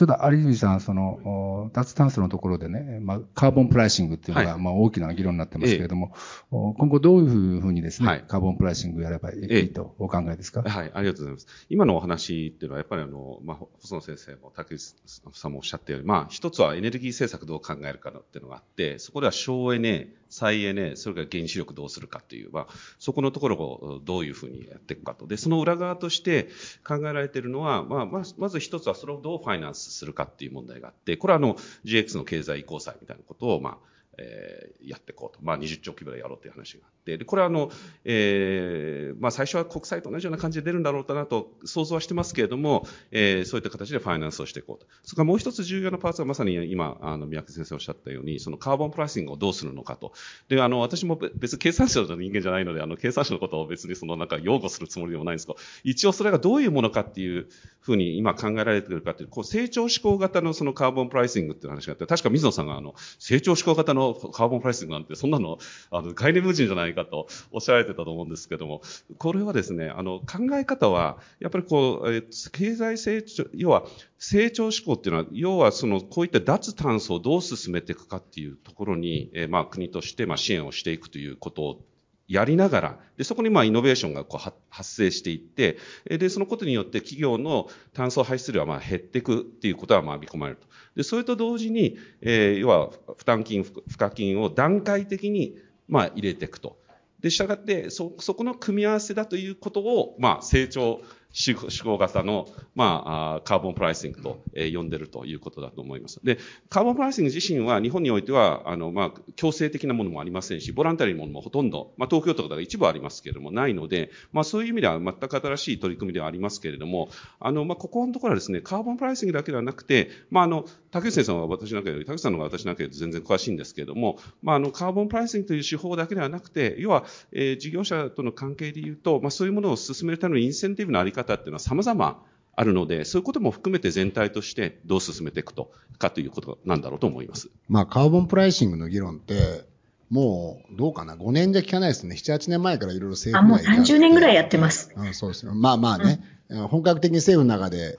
[0.00, 11.46] ただ、有泉さん、その、脱炭素のところでね、まあ、カーボンプライシングっていうのが、はい、まあ、大きな議論になってますけれども、ええ、今後どういうふうにですね、はい、カーボンプライシングやればいいとお考えですか、はい、ありがとうございます。
[11.68, 14.94] 今のお話っていうのは、やっぱりあの、まあ、細野先生も竹内
[15.34, 22.66] さんもおっしゃったように、まあ、一つはエネルギー政策どう考えるかっていうのがあって、そこでは省エネ、再エネ、それから原子力どうするかという、まあ、
[22.98, 25.26] そこのところをどういうふうにやっていくかと。
[25.26, 26.48] で、その裏側として
[26.86, 33.90] 考えられているのは、まあ、まず一つはそれをどうファイナンスするかっていう問題があって、これはあの、GX の経済移行債みたいなことを、まあ、
[34.20, 35.42] えー、やっていこうと。
[35.42, 37.70] まあ、20兆規模でやろうという話があって、で、これはあの、
[38.04, 44.86] えー、まあ、最初は国債と同じような感じで出るんだろうかなと想像はしてますけれども、えー、そういった形でファイナンスをしていこうと。
[45.02, 50.12] それからもう一つ重要なパーツはまさに今、あの、三宅先生おっしゃったように、そのカーボンプライシングをどうするのかと。
[50.48, 57.48] で、あの、私も別に経産省の人間じゃないので、あの、経産省のことを別にそのなんか擁護するつもりでもないんですけど、一応それがどういうものかっていう
[57.80, 65.58] ふうに今考えられているかという、こう成長志向型のそのカーボンプライシングっていう話があって、確か水野さんがあの、成長志向型のカーボンプライシングなんて、そんなの、
[65.90, 68.82] あの、概念無人じゃないかとおっしゃられてたと思うんですけども、
[69.18, 73.84] これはですね、あの、考え方は、やっぱりこう、え経済成長、要は、
[74.18, 81.80] 成長志向っていうのは、要はその、こういった脱炭素をどう進めていくかっていうところに、えまあ、国として、まあ、支援をしていくということ
[82.30, 90.68] やりながら、で、そこにまあイノベーションがこう発生していって、で、そのことによって企業の炭素排出量はまあ減っていくっていうことはまあ見込まれると。
[90.94, 95.56] で、それと同時に、えー、要は負担金、付加金を段階的に
[95.88, 96.78] まあ入れていくと。
[97.20, 106.20] で、従って、そ、そこの組み合わせだということを、まあ、成長手法型の、まあ、カーボンプライシングと、え、呼んでるということだと思います。
[106.24, 106.38] で、
[106.68, 132.22] カーボンプライシング自身は日本においては、あの、まあ、強制的なものもありませんし、ボランタリーのものもほとんど、まあ、東京都とか一部ありますけれども、ないので、まあ、そういう意味では全く新しい取り組みではありますけれども、あの、まあ、ここのところはですね、カーボンプライシングだけではなくて、まあ、あの、竹内先生は私なんかより、竹内さんの方が私なんかより全然詳しいんですけれども、まあ、あの、カーボンプライシングという手法だけではなくて、要は、えー、事業者との関係で言うと、まあ、そういうものを進めるためのインセンティブのあり方っていうのは様々
[132.56, 137.50] あるので、そういうことも含めて全体としてどう進めていくとかということなんだろうと思います。
[137.68, 139.64] まあ、カーボンプライシングの議論って、
[140.10, 142.16] もう、どうかな ?5 年じゃ聞かないですね。
[142.16, 144.92] 7、8年前からいろいろ政府あ、もう30年ぐらいやってます。
[144.96, 145.54] うん、そうですよ。
[145.54, 147.98] まあまあね、うん、本格的に政府の中で、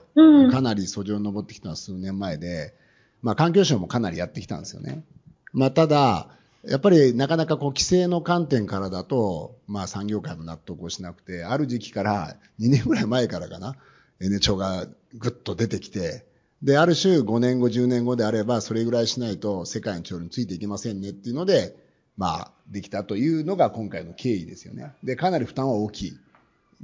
[0.50, 2.74] かなり訴状に上ってきたのは数年前で、
[3.22, 5.04] まあ環境省もかなりやってきたんですよね。
[5.52, 6.28] まあただ、
[6.64, 13.76] やっぱりなかなかこう規制の観点からだと、まあ産業界も納得をしなくて、ある時期から2年ぐらい前からかな、
[14.20, 16.24] N 庁がぐっと出てきて、
[16.62, 21.74] で、ある種5年後、10年後であれば、それぐらいしないと世界の潮流についていけませんねっていうので、
[22.16, 24.92] まあ、できたというのが今回の経緯ですよね。
[25.02, 26.18] で、かなり負担は大きい。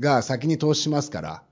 [0.00, 1.42] が、先に投資しますから、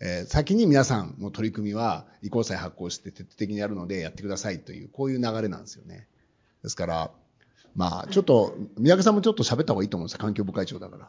[0.00, 6.08] えー、先に皆さんの取り組みは移行債発行して徹底的にやるのでやってくださいという、こういう流れなんですよね。
[6.64, 7.10] ですから、
[7.76, 10.18] まあ、ちょっと、三宅さんもちょっと喋った方がいいと思うんですよ。
[10.18, 11.08] 環境部会長だから。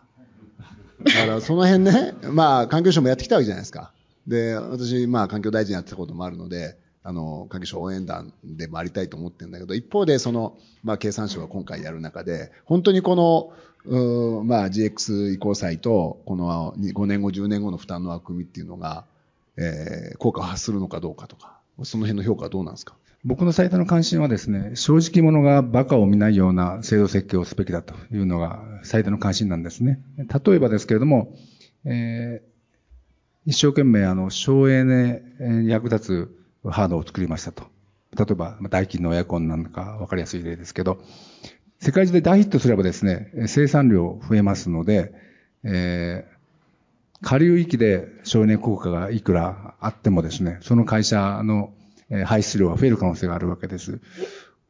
[1.05, 3.93] だからその辺ね、まあ、環境省もやってきたわけじゃないですか。
[4.27, 13.53] で、私、まあ、環境大臣やってたこともあるので、あの、環境省応援団でもありたいと思ってるんだけど、一方で、その、まあ、経産省が今回やる中で、本当にこの、
[13.85, 19.05] うまあ、GX 移行債と、この5年後、10年後の負担の枠組みっていうのが、
[19.55, 22.95] えー、効果を発するのかどうかとか、その辺の評価はどうなんですか？
[23.27, 29.99] 僕の最大の関心はですね、正直者が馬鹿を見ないような制度設計をすべきだというのが最大の関心なんですね。
[30.17, 31.35] 例えばですけれども、
[31.85, 32.57] えー
[33.47, 36.29] 一生懸命あの省エネに役立
[36.63, 37.63] つハードを作りましたと。
[38.13, 40.97] 例えば、ダイキンのエアコンなんかわかりやすい例ですけど、
[41.79, 45.13] 世界中で大ヒットすればですね、生産量増えますので、
[45.63, 51.71] えー、下流域で省エネ効果がいくらあってもですね、その会社の
[52.25, 53.99] 排出量は増える可能性があるわけです。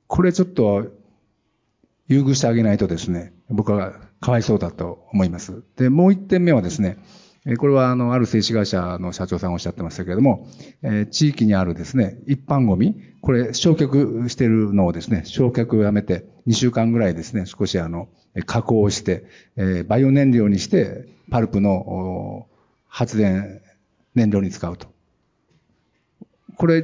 [0.08, 0.88] これちょっと
[2.08, 5.63] 優遇してあげないとですね、僕はかわいそうだと思います。
[5.76, 6.97] で、もう一点目はですね、
[7.56, 10.50] これは、あの、ある製紙会社の社長さんがおっしゃってましたけれども、
[10.84, 18.10] え、地域にあるですね、一般ゴミ、これ、焼却してるのをですね、焼却をやめて、2週間ぐらいですね、少しあの、
[18.45, 19.23] 加工をして、
[19.56, 22.47] え、バイオ燃料にして、パルプの
[22.89, 23.62] 発電
[24.13, 24.88] 燃料に使うと。
[26.58, 26.84] これ、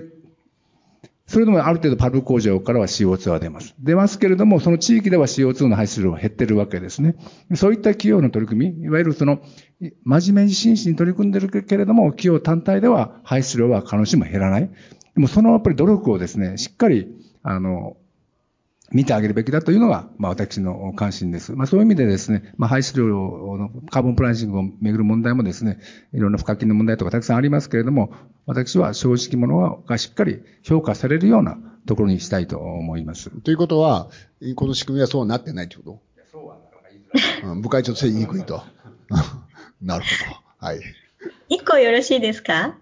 [1.34, 3.74] それでもある程度パル工場からは CO2 は出ます。
[3.80, 7.16] 出ますけれども、その地域では CO2 の排出量は減ってるわけですね。
[7.56, 9.42] そういった企業の取り組み、いわゆるその、
[10.06, 14.70] 真面目に真摯に取り組んでるけれども、企業単体では排出量は必ずしも減らない。
[15.16, 17.08] でもそのやっぱり努力をですね、しっかり、
[17.42, 17.98] あの、
[18.94, 21.54] 見てあげるべきだというのが、まあ私の関心です。
[21.54, 25.80] まあそういう意味でですね、まあ排出量のカーボンプライシングをめぐる問題もですね、
[26.14, 28.14] いろんな付加金の問題とかたくさんありますけれども、
[28.46, 33.30] 私は正直者がしっかり評価されるようなところにしたいと思います。
[33.42, 34.10] ということは、
[34.56, 36.32] この仕組みはそうなってないということ？
[36.32, 37.52] そうはなかなか言いづらい。
[37.52, 38.62] うん、部会長として言いにくいと。
[39.82, 40.66] なるほど。
[40.66, 40.82] はい。
[41.50, 42.78] 一個よろしいですか？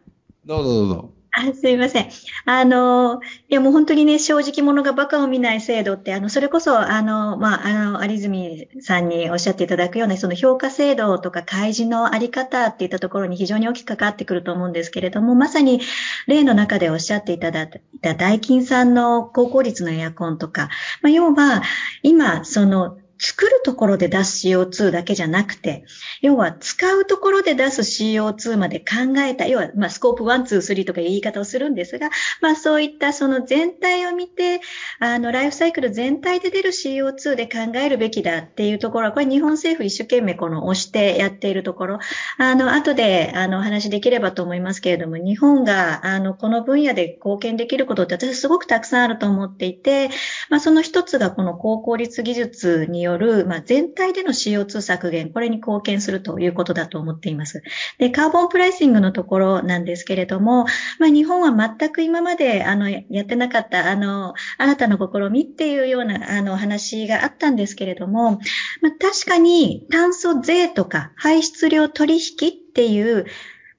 [0.45, 1.13] どうぞどうぞ。
[1.49, 2.09] あすいません。
[2.45, 15.81] あの、いやもう本当にね、正直者が馬鹿を見ない制度って、あの、それこそ、あの、まあ、あの、有住さんにおっしゃっていただくような、その評価制度とか開示のあり方っていったところに非常に大きく関わってくると思うんですけれども、まさに
[16.27, 17.69] 例の中でおっしゃっていただい
[18.01, 20.69] たダイキンさんの高効率のエアコンとか、
[21.01, 21.63] まあ、要は、
[22.03, 25.85] 今、その、作るところで出す CO2 だけじゃなくて、
[26.21, 32.09] 要は使うところで出す CO2 まで考えた、要は、まあ、スコープ1、2、3とかいう言い方をするんですが、
[32.41, 34.61] まあ、そういったその全体を見て、
[34.99, 41.99] あの、ライフサイクル全体で出る CO2 で考えるべきだっていうところは、これ日本政府一生懸命この押してやっているところ、
[42.39, 50.09] あの、後で、あの、お話できればと思いますけれども、日本が、あの、この分野で貢献できることって私すごくたくさんあると思っていて、
[50.49, 57.63] まあ、その一つがこの高効率技術によよる、まあ、全体での CO2 削減、これに貢献するということだと思っています。
[57.97, 60.65] で、カーボンプライシングのところなんですけれども、
[60.99, 68.39] まあ、日本は全く今まで、あの、やってなかった、あの、新たな試みっていうような、あの、話があったんですけれども、
[68.81, 73.25] まあ、確かに炭素税とか排出量取引っていう、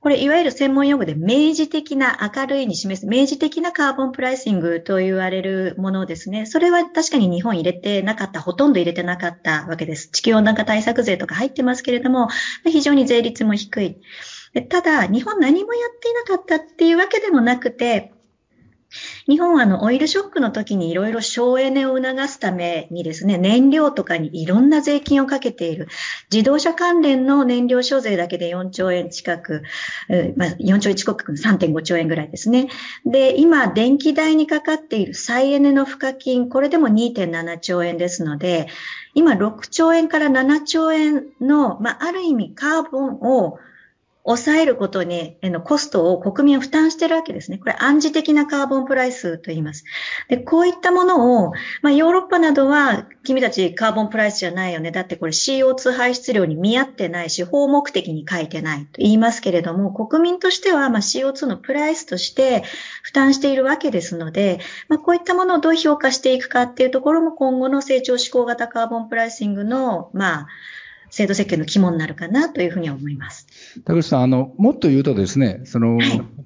[0.02, 6.44] これ、いわゆる専門用語で明示的な明るいに示す、明示的なカーボンプライシングと言われるものですね。
[6.44, 10.10] それは確かに日本入れてなかった、ほとんど入れてなかったわけです。
[10.10, 12.26] 地球温暖化対策税とか入ってますけれども、
[12.64, 14.00] 非常に税率も低い。
[14.70, 18.12] ただ、日本何もやっていなかったっていうわけでもなくて、
[19.26, 25.88] 日本はあのオイルショックの時にいろいろ省エネを促すためにですね、燃料とかにいろんな税金をかけている。
[26.33, 29.62] 自動車関連の燃料所税だけで4兆円近く、
[30.37, 32.68] まあ、4兆円近く3.5兆円ぐらいですね。
[33.07, 38.68] で、今、電気代にかかっている再エネの賦課金、これでも2.7兆円ですので、
[39.14, 43.59] 今6兆円から7兆円の、まあ、ある意味カーボンを
[44.24, 47.58] 抑えることに、のコストを国民は負担してるわけですね。
[47.58, 49.85] これ暗示的なカーボンプライスと言います。
[50.28, 54.92] で、こういったものを、まあ、ヨーロッパなどは、君たちカーボンプライスじゃないよね。
[54.92, 62.62] だってこれ CO2 排出量に見合ってないし、法目的に書いてないと言いますけれども、国民としては、まあ、CO2 のプライスとして
[63.02, 70.46] 負担しているわけですので、まあ、こういったものをどう評価していくかっていうところも今後の成長志向型カーボンプライシングの、まあ、
[71.12, 73.46] 制度設計の肝になるかなというふうに思います。
[73.85, 75.98] 田口さん、あの、もっと言うとですね、その、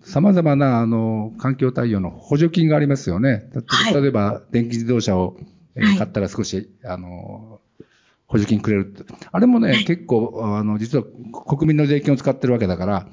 [0.03, 3.49] 様々な、あの、環境対応の補助金がありますよね。
[3.93, 5.37] 例えば、電気自動車を
[5.99, 7.61] 買ったら少し、あの、
[8.29, 9.07] 補助金くれる。
[9.31, 11.05] あれもね、結構、あの、実は
[11.47, 13.09] 国民の税金を使ってるわけだから、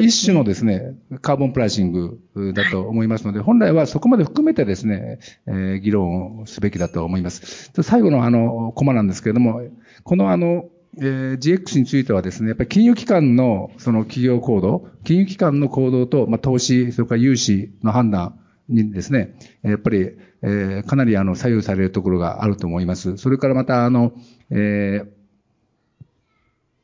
[0.00, 2.20] 一種のですね、カーボンプライシング
[2.54, 7.72] だと思いますので、本来はそこまで含めてですね、えー、議論をすべきだと思います。
[7.82, 9.62] 最後のあの、コマなんですけれども、
[10.04, 10.66] このあの、
[10.98, 23.16] えー、GX についてはですね、やっぱり金融機関のその企業行動、金融機関の行動と、まあ、投資、それから融資の判断にですね、やっぱり、えー、かなりあの左右されるところがあると思います。
[23.16, 24.12] それからまた、あの、
[24.50, 25.21] えー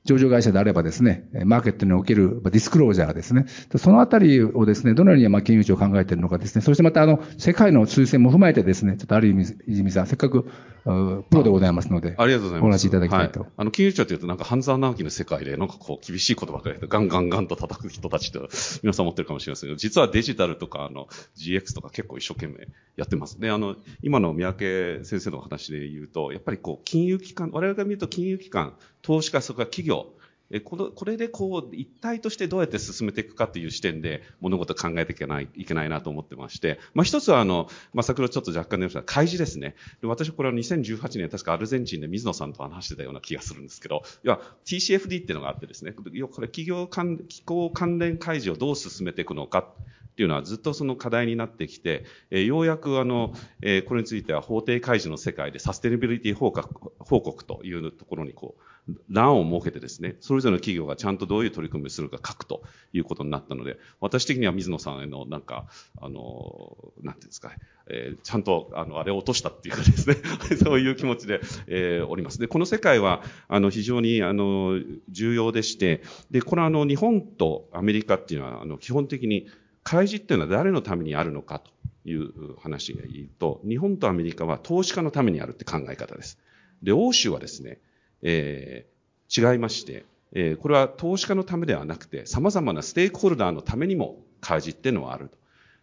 [0.09, 3.45] 上場会社であればですね、マーケットにおけるディスクロージャーですね。
[3.77, 10.49] そのあたりをですね、どのようにまあ金融庁考えているのかですね、そしてまたあの、世界の推薦も踏まえてですね、ちょっとある意味、泉さん、せっかく、
[10.85, 12.69] プロでございますので、ありがとうございます。
[12.69, 13.41] お話しいただきたいと。
[13.41, 18.49] はい、あの、金融庁というとなんか半沢直樹の世界で、なんかこう、厳しい言葉がガンガンガンと叩く人たちと、
[18.83, 23.39] 皆さん持ってるかもしれませんけど、実はデジタルとか、あの、GX とか結構一生懸命やってます。
[23.39, 28.75] で、あの、今の三宅先生の話で言うと、やっぱりこう、金融機関、我々が見ると金融機関、
[29.09, 30.13] 投資家、それから企業、
[30.51, 39.77] えこのこれでこう一体としてどうやって進めていくかという視点で物事を考えていけないいけないなと思ってまして、まあ、一つはあの、まあ、先ほどちょっと若干出ました開示ですね。
[40.03, 44.03] で私これは2018年確かアルゼンチンで水野さんと話してたような気がするんですけど。
[44.25, 45.93] いや TCFD っていうのがあってですね。
[45.93, 49.61] これ企業関機構関連開示をどう進めていくのか。
[49.61, 58.63] っていうのはずっとその課題になってきて、え、ようやくあの、え、これについては法定開示の世界でサステナビリティ報告報告というところにこう
[59.09, 65.67] 欄を設けてですね、それぞれの企業がちゃんとどういう取り組みをするか書くということになったので、私的には水野さんへのなんか、
[66.01, 67.53] あの、なんていうんですか、
[67.89, 70.17] えー、ちゃんと、あの、あれを落としたっていうかですね、
[70.63, 72.39] そういう気持ちで、えー、おります。
[72.39, 79.47] で、この世界は、あの、非常に、あの、重要でして、で、これあの、日本とアメリカっていうのは、あの、基本的に、
[79.85, 81.71] 開示っていうのは誰のためにあるのかと
[82.05, 86.39] いう話が言うと、日本とアメリカは投資家のためにあるって考え方です。
[86.83, 87.79] で、欧州はですね、
[88.23, 95.39] えー、違いまして、えー、これは投資家のためではなくて、様々なステークホルダーのためにも開示っていうのはあると。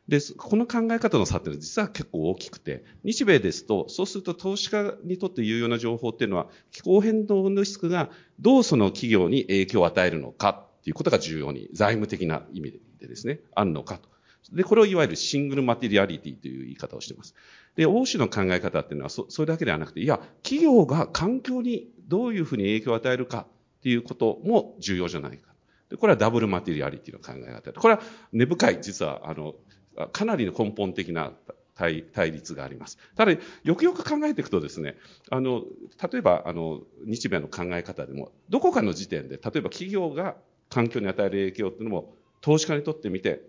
[0.08, 14.10] で、この考え方の差っていうのは実は結構大きくて、日米ですと、そうすると投資家にとって有用な情報っていうのは、気候変動のリスクがどうその企業に影響を与えるのかっていうことが重要に、財務的な意味でですね、あるのかと。
[14.54, 17.33] で、これをいわゆるシングルマテリアリティという言い方をしています。
[17.75, 23.45] で、欧州の考え方っていうのはそ、それだけではなくて、いや、企業が環境にどういうふうに影響を与えるか
[23.79, 25.53] っていうことも重要じゃないか。
[25.89, 27.79] で、これはダブルマテリアリティの考え方。
[27.79, 28.01] これは
[28.31, 29.56] 根深い、実は、あの、
[30.12, 31.33] かなりの根本的な
[31.75, 32.97] 対対立があります。
[33.15, 33.33] ただ、
[33.63, 34.95] よくよく考えていくとですね、
[35.29, 35.63] あの、
[36.12, 40.35] 例えば、あの、日米の考え方でも、どこかの時点で、例えば企業が
[40.69, 43.41] 環境に与える影響っていうのも、投資家にとってみて、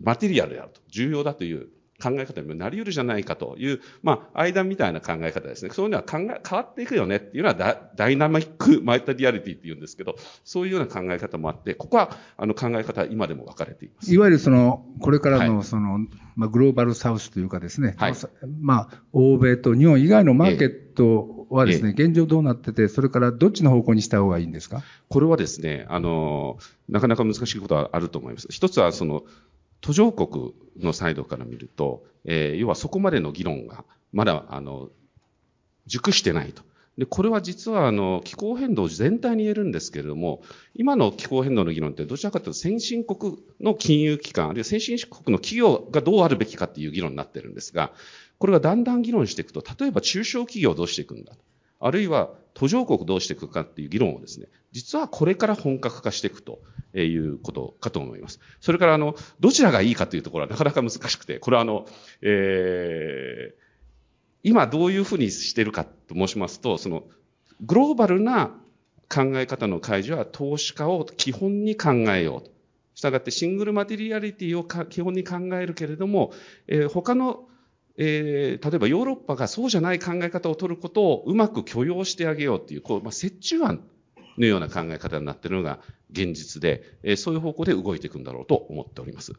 [0.00, 1.68] マテリアルであると、重要だという
[2.02, 5.70] 考え方にもなり得るじゃないかという、まあ、間みたいな考え方ですね。
[5.72, 14.12] そういうのは考え、変わっていくよねっていうのはダダイナミックマイタリアリティって言うんですけど、そういうような考え方もあって、ここは、あの、考え方は今でも分かれています。
[14.12, 18.14] いわゆるその、これからのその、はい、まあ、グローバルサウスというかですね、はい、
[18.60, 24.82] まあ、欧米と日本以外のマーケットはですね、ええ、現状どうなってて、それからどっちの方向にした方がいいんですか？
[25.08, 28.48] これはですね、あの、なかなか難しいことはあると思います。
[28.50, 29.24] 一つは、その、
[29.82, 34.90] 途上国のサイドから見ると、えー、要はそこまでの議論がまだ、あの、
[35.86, 36.62] 熟してないと。
[36.98, 40.42] で、これは実は、あの、気候変動全体に言えるんですけれども、
[40.74, 47.92] 今の気候変動の議論ってどちらかというと先進国の金融機関、あるいは先進国の企業がどうあるべきかっていう議論になってるんですが、
[48.38, 51.32] これがだんだん議論していくと、例えば中小企業をどうしていくんだ。
[51.80, 56.60] あるいは途上国どうしていくかっていう議論をですね、実はこれから本格化していくと
[56.94, 58.40] えいうことかと思います。
[58.60, 61.86] それからあの、どちらがいいかというところはなかなか難しくて、これはあの、
[62.20, 63.62] えー、
[64.42, 67.04] 今どういうふうにしているかと申しますと、その、
[67.60, 68.58] グローバルな
[69.08, 72.50] 考え方の開示は投資家を基本に考えようと。
[72.94, 76.32] したがってシングルマテリアリティを基本に考えるけれども、
[76.66, 77.46] えー、他の
[77.96, 83.82] えー、例えばヨーロッパがそうじゃない考え方を取ることをうまく許容してあげようっていう、こう、まあ、折衷案
[84.38, 85.80] のような考え方になっているのが
[86.12, 89.32] 現実で、えー、そういう方向で動いていくんだろうと思っております。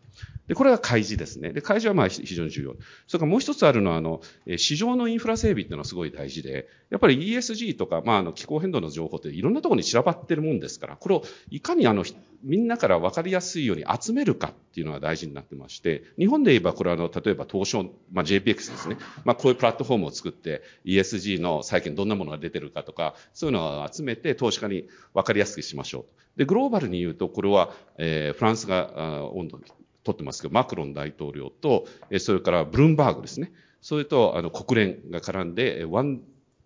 [0.47, 1.53] で、これが開示ですね。
[1.53, 2.75] で、開示はまあ非常に重要。
[3.07, 4.21] それからもう一つあるのは、あの、
[4.57, 12.03] 市場のインフラ整備っていうのはすごい大事で、やっぱり ESG とか、まあ、あの、気候変動の情報っていろんなところに散らばってるもんですから、これをいかにあの、
[12.43, 18.97] みんなから分かりやすいように集めるかっていうのが大事になってまして、日本で言えばこれはあの、例えば東証、まあ、JPX ですね。
[19.23, 26.22] まあ、こういうプラットフォームを作って、ESG の最近どんなものが出てるかとか、そういうのを集めて投資家に分かりやすくしましょう。
[26.37, 29.59] で、グローバルに言うと、これは、えー、フランスが温度
[30.03, 33.51] 取ってますけど、マクロン大統領と、えー、それからブルームバーグですね。
[33.81, 36.21] それと、あの、国連が絡んで、ワン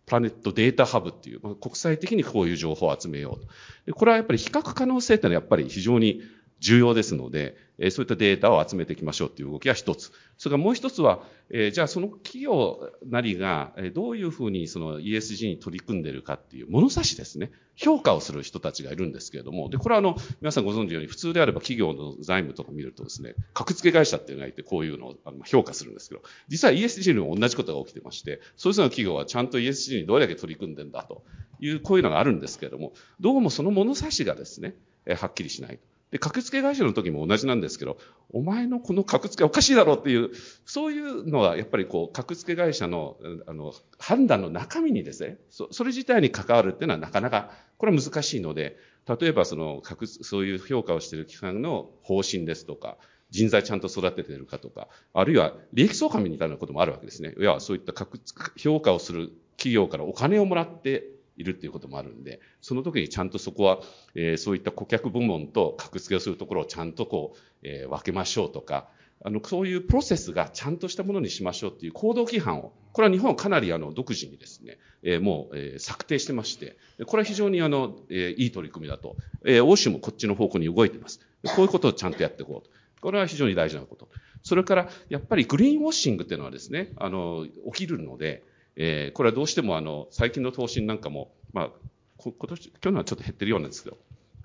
[0.05, 3.37] プラネットデータハブっていう、国際的にこういう情報を集めよ
[3.85, 3.93] うと。
[3.93, 6.21] これはやっぱり比較可能性ってのはやっぱり非常に
[6.59, 10.11] 重要ですので、えそういったデータを集めていきましょうという動きが一つ。
[10.37, 17.51] それからもう一つは、えじゃあその企業なりが、えどういうふうにその ESG に取り組んでるかっていう物差しですね。
[17.75, 31.23] 評価をする人たちがいるんですけれども、で、これはあの、皆さんご存知のように、普通であれば企業の財務とか見るとですね、格付け会社っていうのがいて、こういうのを評価するんですけど、実は ESG にも同じことが起きてまして、そういうの企業はちゃんと ESG にどれだけ取り組んでんだと
[31.59, 34.75] いう、こういうのがあるんですけれども、どうもその物差しがですね、
[35.15, 35.79] はっきりしない。
[36.11, 37.97] で、格付け会社の時も同じなんですけど、
[38.31, 40.31] お前のこの格付けおかしいだろうっていう、
[40.65, 48.77] そういうのはやっぱりこう、格付け会社の、あの、判断の中身にですね、そそれ自体に関わるっていうのはなかなか、これは難しいので、
[49.19, 49.81] 例えばその、
[50.21, 52.97] そういう評価をしている機関の方針ですとか、
[53.29, 57.33] 人材ちゃんと育ててるかとか、あるいは利益相関みたいなこともあるわけですね。
[57.37, 58.21] いや、そういった格
[58.55, 63.79] 評価をする企業からお金をもらっているっていうこともあるんで、その時にちゃんとそこは、
[64.15, 68.89] えー、そういった顧客部門と格付けをするところをちゃんとこう、えー、分けましょうとか、
[69.23, 79.15] あの、そういうプロセスがちゃんとしたものにしましょうっていう行動規範を、これは日本はかなりあの、独自にですね、えー、もう、えー、策定してまして、これは非常にあの、えー、いい取り組みだと。
[79.45, 81.19] えー、欧州もこっちの方向に動いてます。
[81.43, 82.71] こういうことをちゃんとやっていこうと。
[83.01, 84.09] これは非常に大事なこと。
[84.43, 88.43] それから、やっぱりグリーンウォッシングっていうのはですね、あの、起きるので、
[88.77, 91.69] えー、これはどうしてもあの、最近の投資なんかも、まあ、
[92.17, 93.97] 今年、去年はちょっと減ってるようなんですけど、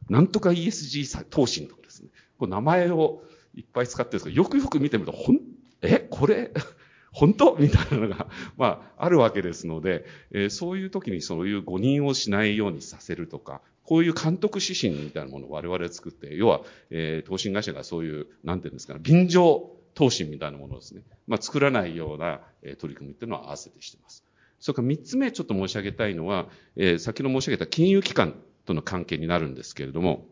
[0.09, 2.09] なんとか ESG 投資とかですね、
[2.39, 3.22] こう名前を
[3.55, 5.41] いっぱい使ってるんですけど、よくよく見てみると、ほん、
[5.83, 6.51] え、これ、
[7.12, 7.57] 本当？
[7.59, 22.40] みたいなのが、 まあ、あるわけですので、えー、そういう時にそういう誤認をしないようにさせるとか、こういう監督指針みたいなものを我々作って、要は、えー、投資会社がそういう、なんていうんですかね、便乗投資みたいなものをですね、まあ、作らないような、
[22.78, 24.24] 取り組みっていうのは合わせてしています。
[24.61, 30.26] それから三つ目ちょっと申し上げたいのは、えー、先ほど申し上げた金融機関との関係になるんですけれども、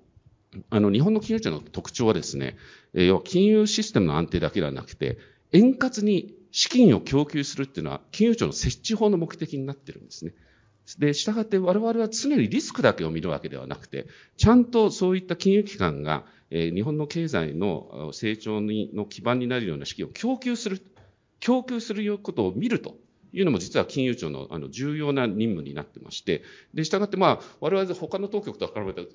[0.70, 2.56] あの、日本の金融庁の特徴はですね、
[2.94, 5.18] え、要は金融システムの安定だけではなくて、
[5.52, 10.32] 円滑に資金を供給するっていうのは、金融庁の設置法の目的になってるんですね。
[10.98, 14.06] で、従って我々は常にリスクだけを見るわけではなくて、
[14.36, 20.82] ちゃんとそういった金融機関がえ、日本の経済の成長の基盤になるような資金を供給する、
[21.38, 22.96] 供給することを見ると
[23.32, 26.42] いうのも実は金融庁のあの重要な任務になってまして、
[26.74, 29.09] で、従ってまあ、我々他の当局と比べて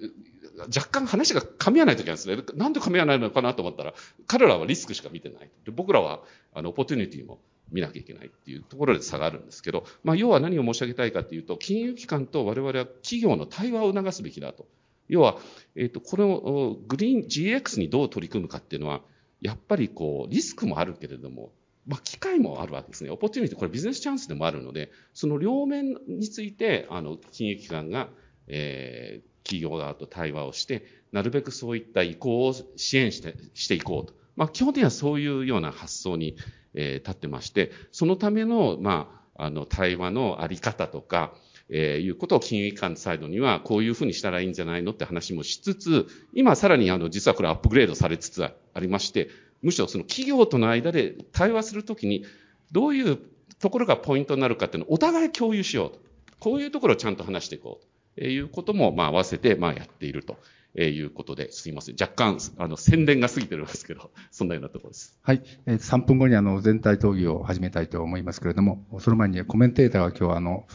[0.74, 2.38] 若干話が噛み合わない時なんですね。
[2.56, 3.94] なんで噛み合わないのかなと思ったら、
[4.28, 5.50] 彼らはリスクしか見てない。
[5.66, 6.22] で僕らは、
[6.54, 7.40] あの、オポチュニティも
[7.72, 14.66] 見なきゃいけないっていうところで差があるんですけど、まあ、要は何を申し上げたいかというと、金融機関と我々は企業の対話を促すべきだと。
[15.08, 15.38] 要は、
[15.76, 19.02] えっ、と、このグリーン GX にどう取り組むかっていうのは、
[19.42, 21.52] やっぱりこう、リスクもあるけれども、
[21.88, 23.12] まあ、機会もあるわけですね。
[23.12, 28.10] オポチュニティ、これビジネスチャンスでもあるので、その両面について、あの、金融機関が、
[28.48, 34.14] えー、企業側と対話をして、なるべくそういった移行を支援して、していこうと。
[34.36, 36.38] まあ、基本的にはそういうような発想に、
[36.74, 41.36] えー、立ってまして、そのための、まあ、あの、対話のあり方とか、
[41.70, 49.30] えー、いうことを金融機関サイドにはこういうふうにしたらいいんじゃないのって話もしつつ、今さらにあの、実はこれアップグレードされつつありまして、
[49.62, 52.26] むしろその企業との間で対話するときに、
[52.72, 53.18] どういう
[53.60, 56.00] ところがポイントになるかっていうのをお互い共有しようと。
[56.40, 60.38] こういうところをちゃんと話していこうということも、まあ、合わせて、まあ、やっていると。
[60.78, 61.96] えいうことで、すいません。
[62.00, 65.18] 若干、あの、宣伝が過ぎてるんですけど、 そんなようなところです。
[65.22, 65.42] はい。
[65.66, 70.68] えー、3分後にあの、全体討議を始めたいと思いますけれども、その前にコメンテーターが今日あの、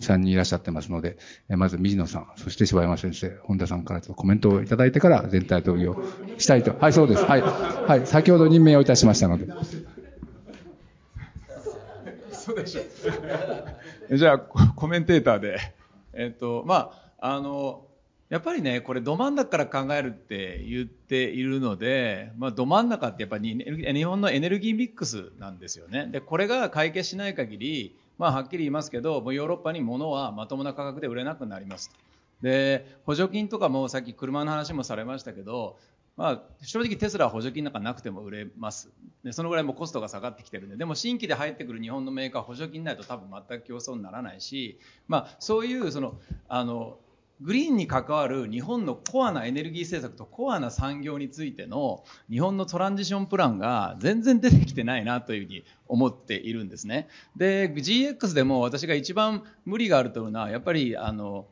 [0.00, 1.18] 3人いらっしゃってますので、
[1.48, 6.02] まず水野さん、そして柴山先生、本田さんからちょっとコメントをいただいてから全体討議を
[6.38, 6.76] したいと。
[6.78, 7.24] はい、そうです。
[7.24, 7.42] はい。
[7.42, 8.06] はい。
[8.06, 9.46] 先ほど任命をいたしましたので。
[12.30, 12.82] そうでしょ。
[14.16, 15.58] じゃあ、コメンテーターで。
[16.14, 17.84] えっ、と、まあ、あの、
[18.28, 26.08] やっぱりね、これど真ん中から考えるって言っているので、まあ、ど真ん中ってやっぱり日本のエネルギーミックスなんですよね。
[26.10, 31.90] で、これが解決しない限り、まあ、はっきり言いますけど、もうヨーロッパに物はまともな価格で売れなくなります
[32.42, 35.76] で、補助金とかもさっき車の話もされましたけど、
[36.16, 38.90] まあ、正直テスラは補助金なんかなくても売れます。
[39.22, 46.98] で、そのぐらいもコストが下がってきてるんで、でも新規で入ってくる日本のメーカー補助金ないと多分全く競争にならないし、まあ、そういう、その、あの、
[47.40, 57.08] グリーンに関わる日本のコアなエネルギー政策とコアな産業についての日本のトランジションプランが全然出てきてないなというふうに思っているんですね。
[57.36, 61.46] で、GX でも私が一番無理があるというのは、やっぱりあの、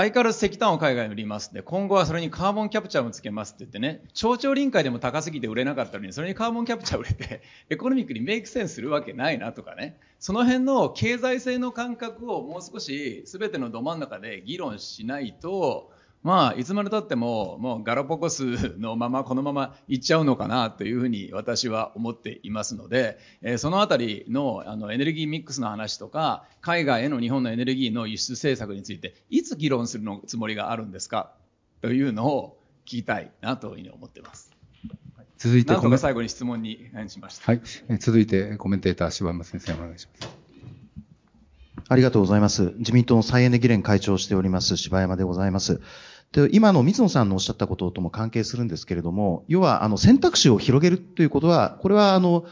[0.00, 1.52] 相変わらず石炭を海外に売ります。
[1.52, 15.92] で、今後はそれにカーボンキャプチャーもつけますって言ってね、町長臨界でも高すぎて売れなかったのに、それにカーボンキャプチャー売れて、 エコノミックにメイクセンスするわけないなとかね、その辺の経済性の感覚をもう少し全てのど真ん中で議論しないと、
[16.22, 31.32] まあ、いつまでたっても、もうガラポコスのまま、このまま行っちゃうのかなというふうに私は思っていますので、えー、そのあたりのあのエネルギーミックスの話とか、海外への日本のエネルギーの輸出政策について、いつ議論するのつもりがあるんですか
[31.80, 34.50] というのを聞きたいなというふうに思っています。
[35.38, 37.50] 続いてなんとか最後に質問にしました。
[37.50, 37.62] はい。
[37.98, 40.40] 続いてコメンテーター、柴山先生お願いします。
[41.88, 42.74] ありがとうございます。
[42.76, 45.80] 自民党の再エネ議連会長をしております、柴山でございます。
[46.32, 52.44] で今の水野さんのおっしゃったこととも関係するんですけれども、要はあの選択肢を広げるということは、これはあの、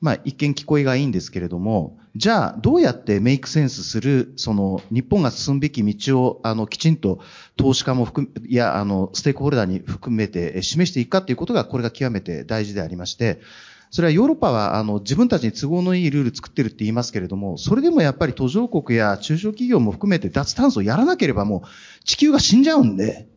[0.00, 7.20] まあ、一見聞こえがいいんですけれども、じゃあ、どうやってメイクセンスする、その、日本が進むべき道を、あの、きちんと
[7.56, 13.40] 投資家も含め、いや、あの、ステークホルダーに含めて示していくかということが、これが極めて大事でありまして、
[13.94, 23.28] それはヨーロッパは、あの、自分たちに都合のいいルール作ってるって言いますけれども、それでもやっぱり途上国や中小企業も含めて脱炭素をやらなければもう地球が死んじゃうんで、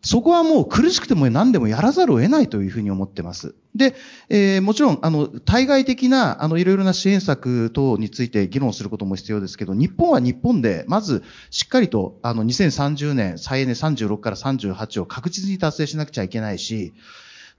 [0.00, 3.54] そこはもう苦しくても何でもやらざるを得ないというふうに思ってます。
[3.74, 3.94] で、
[4.30, 16.94] えー、もちろん、あの、対外的な、あの、いろいろな支援策等について議論することも必要ですけど、日本は日本で、まず、しっかりと、あの、2030年、再エネ36から38を確実に達成しなくちゃいけないし、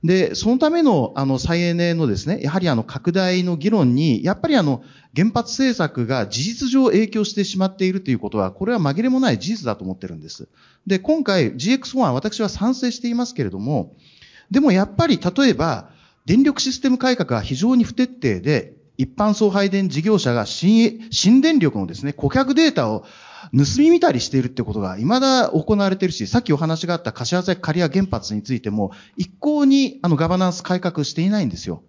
[0.04, 4.84] で、そのための、あの、再エネのですね、やはりあの、拡大の議論に、やっぱりあの、
[5.16, 10.50] 原発政策が事実上影響してしまっているということは、これは紛れもない事実だと思ってるんです。
[10.86, 13.96] で、今回 GX 法案私は賛成していますけれども、
[14.52, 15.90] でもやっぱり例えば、
[16.26, 23.06] 電力システム改革が非常に不徹底で、一般送配電事業者が新新電力のですね、顧客データを
[23.52, 31.84] 盗み見たりしているってことが未だ行われているし、さっきお話があった柏崎刈谷原発についても、一向にあのガバナンス改革していないんですよ。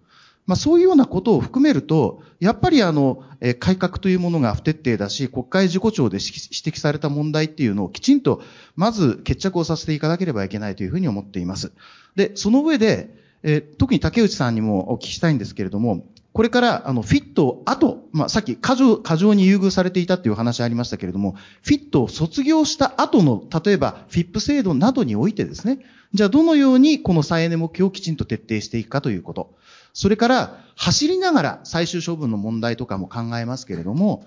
[0.45, 8.41] まあそういうようなことを含めると、やっぱりあの、え改革というものが不徹底だし、国会事故調で指摘された問題っていうのをきちんと、
[8.75, 11.71] まず決着をさせていかなければいけないというふうに思っています。
[12.15, 25.79] で、その上で、え特に竹内さんにもお聞きしたいんですけれども、これから、あの、フィット後、まあ、さっき過剰、過剰に優遇されていたっていう話ありましたけれども、フィットを卒業した後の、例えば、フィップ制度などにおいてですね、
[26.13, 29.55] じゃあどのようにこの再エネ目標をきちんと徹底していくかということ。
[29.93, 34.25] それから、走りながら最終処分の問題とかも考えますけれども、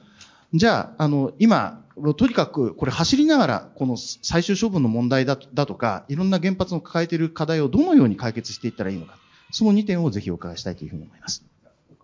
[0.55, 1.85] じゃあ、あの、今、
[2.17, 9.19] とにかく、これ走りながら、この最終処分の問題だだとか、いろんな原発の抱えている課題をどのように解決していったらいいのか、
[9.51, 11.45] その2点をぜひお伺いしたいというふうに思います。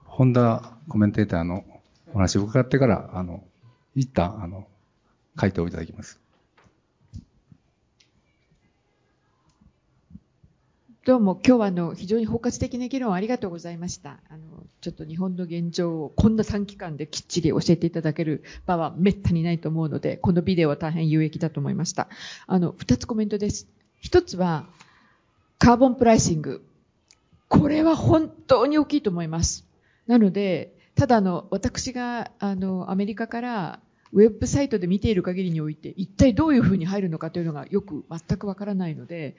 [0.04, 1.64] 本田コメンテーターの
[2.12, 3.44] お話を伺ってから、あの、
[3.94, 4.66] 一旦、あの、
[5.36, 6.20] 回答をいただきます。
[11.04, 14.20] どうも今日はあの非常に包括的な議論ありがとうございました。
[14.30, 22.08] あのちょっと日本の現状をこんな短期間できっちり教えていただける場はめったにないと思うので、このビデオは大変有益だと思いました。
[22.46, 23.68] あの二つコメントです。
[24.00, 24.64] 一つは
[25.58, 26.64] カーボンプライシング。
[27.48, 29.66] これは本当に大きいと思います。
[30.06, 33.80] なので、ただあの、私があの、アメリカから
[34.14, 39.36] ウェブサイトで見ている限りにおいて、一体どういうふうに入るのかというのがよく全くわからないので、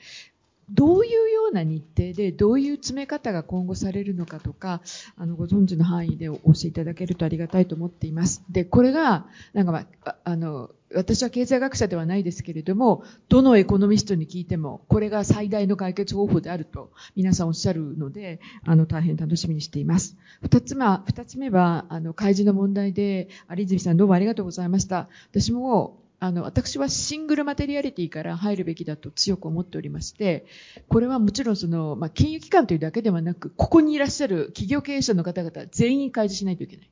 [0.70, 4.82] どういうような日程でどういう詰め方が今後されるのかとか
[5.18, 8.44] あのご存知の範囲でお教えいただけるとありがたいと思っています。
[8.50, 20.16] でこれがなんか、まあ、あの私は経済学者ではないですけれどもどのエコノミストに聞いてもこれが最大の解決方法であると皆さんおっしゃるのであの大変楽しみにしています。
[20.42, 25.10] 二つ目は二つ目はあの開示の問題で有泉さんどうもありがとうございました。
[25.32, 30.46] 私もあの、私はシングルマテリアリティから入るべきだと強く思っておりまして、
[30.88, 36.90] これはもちろんその、まあ、金融機関というだけではなく、ここにいらっしゃる企業経営者の方々全員開示しないといけない。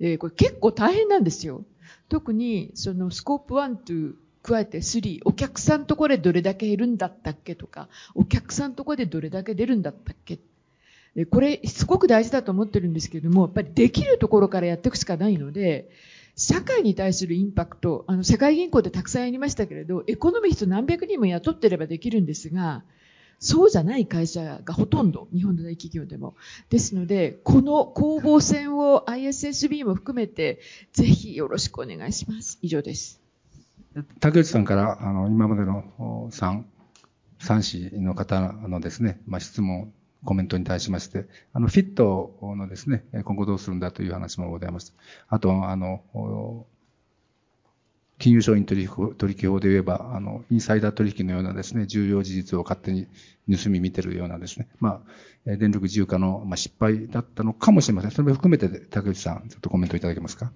[0.00, 1.64] で、これ結構大変なんですよ。
[2.08, 10.38] 特に、そのスコープ1と加えて3、お客さんとこでどれだけいるんだったっけとか、お客さんとこでどれだけ出るんだったっけ
[11.30, 15.90] これすごく大事だと思ってるんですけれども、やっぱりできるところからやっていくしかないので、
[16.38, 22.84] 社会に対するインパクト、あの、世界銀行でたくさんやりましたけれど、エコノミスト何百人も雇ってればできるんですが、
[23.40, 26.36] そうじゃない会社がほとんど、日本の大企業でも。
[26.70, 30.60] ですので、この攻防戦を ISSB も含めて、
[30.92, 32.60] ぜひよろしくお願いします。
[32.62, 33.20] 以上です。
[34.20, 36.62] 竹内さんから、あの、今までの3、
[37.40, 39.92] 3氏の方のですね、まあ、質問
[40.24, 44.94] コメントに対しまして、あの、フィットのですね、今後どうするんだという話もございました。
[45.28, 46.66] あと、あの、
[48.18, 53.06] 金融商品取引取引法で言えば、あの、インサイダー取引のようなですね、重要事実を勝手に
[53.48, 55.04] 盗み見てるようなですね、ま
[55.46, 58.10] あ、電力自由化の、まあ、失敗だったのかもしれません。
[58.10, 60.50] それも含めて、竹内さん、ちょっとコメントいただけますか？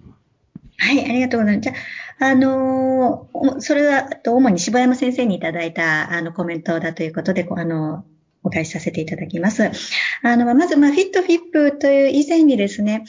[0.77, 1.69] はい、ありがとうございます。
[1.69, 1.73] じゃ
[2.19, 8.03] あ、あのー、それは、主に柴山先生にいただいた、あの、コメントだということで、あの、
[8.43, 9.71] お返しさせていただきます。
[10.21, 13.05] あの、まず、まあ、フィットフィップという以前にですね、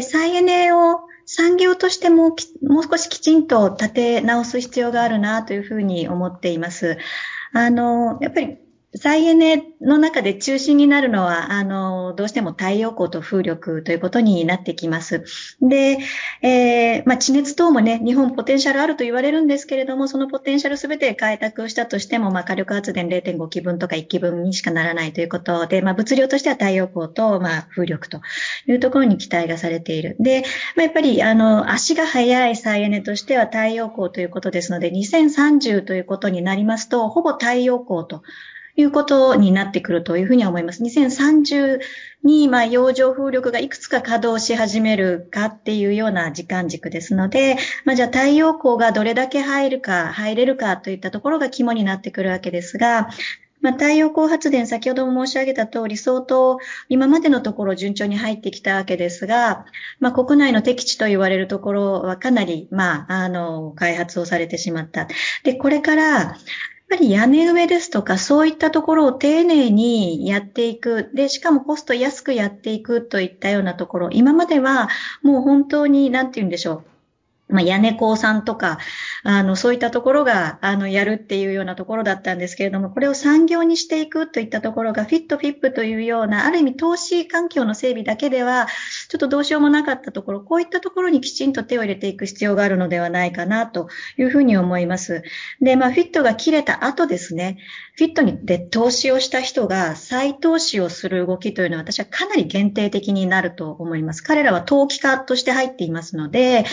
[0.00, 6.98] 再エネを産業としてももう少しきちんと立て直す必要があるなというふうに思っています。
[7.52, 8.58] あの、やっぱり
[8.94, 15.24] 再エネの中で中心になるのは、あの、どうしても太陽光と風力ということになってきます。
[15.62, 15.98] で、
[16.42, 28.20] えー、まあ、地熱等もね、日本ポテンシャルあると言われるんですけれども、そのポテンシャルすべて開拓したとしても、まあ、火力発電0.5基分とか1基分にしかならないということで、まあ、物量としては太陽光と、まあ、風力と
[28.66, 30.16] いうところに期待がされている。
[30.20, 30.42] で、
[30.76, 38.22] まあ、やっぱり、あの、足が速い再エネとしては太陽光ということですので、2030ということになりますと、ほぼ太陽光と
[38.76, 40.82] いうことになってくるというふうに思います。
[40.82, 41.80] 2030
[42.24, 53.08] に、まあ、洋上風力がいくつか稼働し始めるかっていうような時間軸ですので、まあ、じゃあ太陽光がどれだけ入るか、入れるかといったところが肝になってくるわけですが、
[53.62, 56.58] まあ、太陽光発電、先ほども申し上げた通り、相当
[56.88, 59.64] 今までのところ順調に入ってきたわけですが、
[60.00, 65.06] まあ、国内の適地と言われるところはかなり、まあ、あの、開発をされてしまった。
[65.44, 66.36] で、これから、
[66.92, 71.10] ぱり屋根上ですとか、そういったところを丁寧にやっていく。
[71.14, 74.10] で、しかもコスト安くやっていくといったようなところ。
[74.12, 74.90] 今までは
[75.22, 76.91] もう本当に、なんて言うんでしょう。
[77.48, 78.78] まあ、屋根工さんとか、
[79.24, 88.68] あの、そういったところが、あの、やるっていうようなところだったんですけれども、これを産業にしていくといったところが、フィットフィップというような、ある意味投資環境の整備だけでは、
[89.10, 95.22] ちょっとどうしようもなかったところ、こういったところにきちんと手を入れていく必要があるのではないかな、というふうに思います。
[95.60, 97.58] で、まあ、フィットが切れた後ですね、
[97.94, 104.22] フィットにで投資をした人が再投資をする動きというのは私はかなり限定的になると思います。
[104.22, 106.64] 彼らは投機家として入っていますので、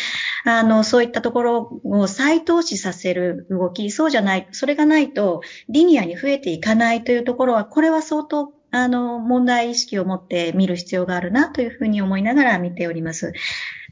[0.46, 13.34] あの、そういったところを再投資させる動き、そうじゃない、それがないとリニアに増えていかないというところは、これは相当あの、問題意識を持って見る必要があるなというふうに思いながら見ております。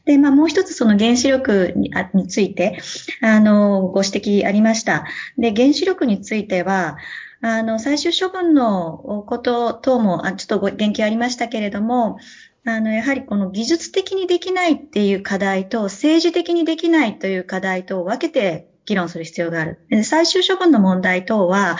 [0.07, 2.79] で、まあ、もう一つその原子力にについて、
[3.21, 5.05] あの、ご指摘ありました。
[5.37, 6.97] で、原子力については、
[7.41, 12.17] あの、最終処分のこと等も、あちょっとご言及ありましたけれども、
[12.65, 19.79] あの、やはりこの技術的にできないっていう課題と、政治的にできないという課題と分けて議論する必要がある。
[20.03, 21.77] 最終処分の問題等は、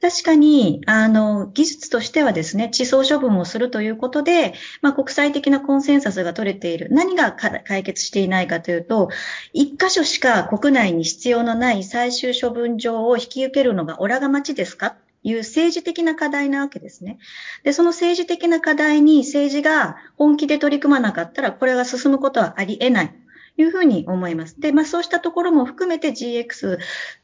[0.00, 6.88] 確かに、あの、技術としてはですね、地層処分をするということで、まあ、国際的なコンセンサスが取れている。
[6.90, 9.08] 何が解決していないかというと、
[9.54, 14.96] 一箇所しか国内に必要のない最終処分場を引き受けるのがオラが町ですか？
[15.22, 17.18] いう政治的な課題なわけですね。
[17.64, 23.14] で、その政治的な課題に政治が本気で取り組まなかったら、これが進むことはあり得ない。
[23.56, 24.60] いうふうに思います。
[24.60, 26.78] で、まあそうしたところも含めて GX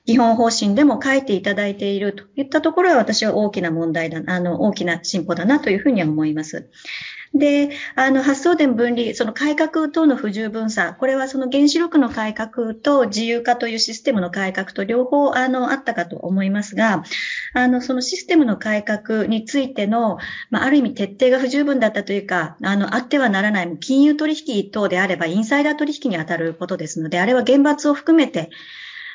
[0.07, 6.70] 基本方針でも書いていただいているといったところは私は大きな問題だ、あの、大きな進歩だなというふうには思います。
[7.35, 17.05] で、あの、発送電分離、その改革等の不十分さ、これはその原子力の改革と自由化というシステムの改革と両方、あの、あったかと思いますが、
[17.55, 20.18] あの、そのシステムの改革についての、
[20.51, 28.51] まあ、ある意味徹底が不十分だったというか、あの、あってはならない、金融取引等であれば、インサイダー取引に当たることですので、あれは厳罰を含めて、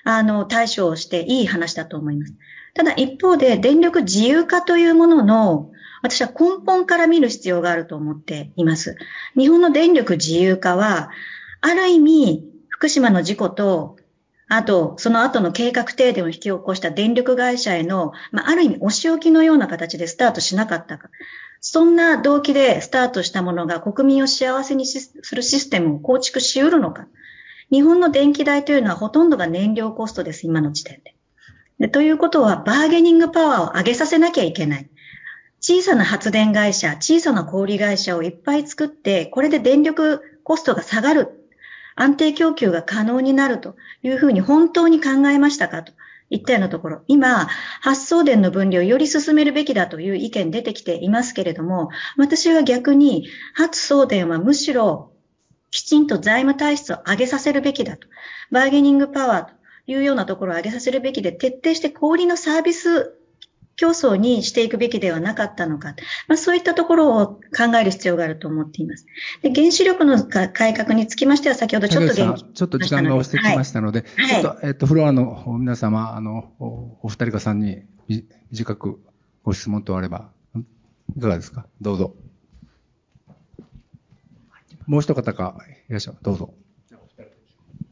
[0.03, 2.33] あの、対処をしていい話だと思います。
[2.73, 8.95] ただ一方で、電力自由化というものの、私は根本から見る必要があると思っています。
[9.35, 11.09] 日本の電力自由化は、
[11.61, 13.97] ある意味、福島の事故と、
[14.49, 21.09] あと、その後の計画停電を引き起こした電力会社への、まあ、ある意味、お仕置きのような形でスタートしなかったか。
[21.59, 27.07] そんな動機でスタートしたものが国民を幸せにするシステムを構築し得るのか。
[27.71, 31.15] 日本の電気代というのはほとんどが燃料コストです、今の時点で。
[31.79, 34.89] でということは、バーゲニングパワーを上げさせなきゃいけない。
[35.59, 41.43] 小さな発電会社、小さな小売会社をいっぱい作って、これで電力コストが下がる。
[41.95, 45.93] 安定供給が可能になるというふうに本当に考えましたかと
[46.29, 47.01] いったようなところ。
[47.07, 47.47] 今、
[47.81, 55.11] 発送電の分離をより進めるべきだという意見出てきていますけれども、私は逆に発送電はむしろ
[55.71, 58.07] きちんと財務体質を上げさせるべきだと。
[58.51, 59.51] バーゲニングパワーと
[59.87, 63.16] いうようなところを上げさせるべきで、徹底して小売のサービス
[63.77, 65.95] 競争にしていくべきではなかったのか。
[66.27, 69.05] まあ、そういったところを考える必要があると思っています。
[69.41, 77.83] で原子力の改革につきましては、先ほどちょっとちょっと時間が押してきましたので、はい、ちょっと、えっと、フロアの皆様、あの、お二人かさんに
[78.51, 78.99] 短く
[79.43, 80.31] ご質問とあれば、
[81.15, 81.67] いかがですか？
[81.79, 82.15] どうぞ。
[84.87, 85.57] もう一方か、
[85.87, 86.17] いらっしゃる。
[86.21, 86.53] どうぞ。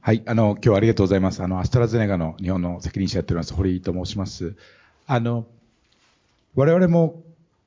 [0.02, 1.44] はい、あの、今日はありがとうございます。
[1.44, 4.56] あの、アストラゼネカの日本の責任者やっております、堀井と申します。
[5.08, 5.46] あの、
[6.56, 7.24] 我々も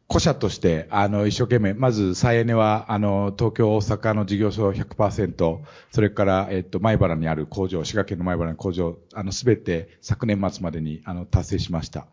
[0.07, 5.59] 個社として、あの、一生懸命、まず、再エネは、あの、東京、大阪の事業所100%、
[5.91, 12.07] それから、えっと、前原にある工場、滋賀県の前原の工場、あの、すべて昨年末までに、あの、達成しました。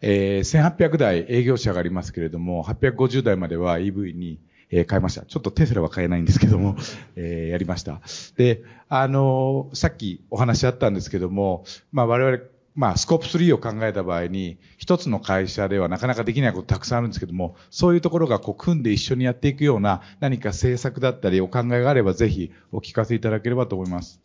[0.00, 4.40] えー、1800台営業車がありますけれども、850台までは EV に、
[4.70, 5.22] えー、変えました。
[5.22, 6.76] ちょっとテスラは買えないんですけども、
[7.16, 8.00] えー、やりました。
[8.36, 12.38] で、あのさっきお話あったんですけども、まあ我々、
[12.78, 24.20] まあ、スコープ3を考えた場合に、一つの会社ではなかなかできないことたくさんあるんですけども、そういうところがこう組んで一緒にやっていくような何か政策だったりお考えがあれば、ぜひお聞かせいただければと思います。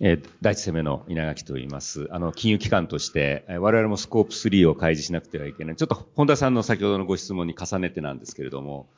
[0.00, 2.08] えー、第一生命の稲垣と言います。
[2.10, 5.76] あの、金融機関として、我々もスコープ3を開示しなくてはいけない。
[5.76, 8.88] ちょっと、本田さんの先ほどのご質問に重ねてなんですけれども、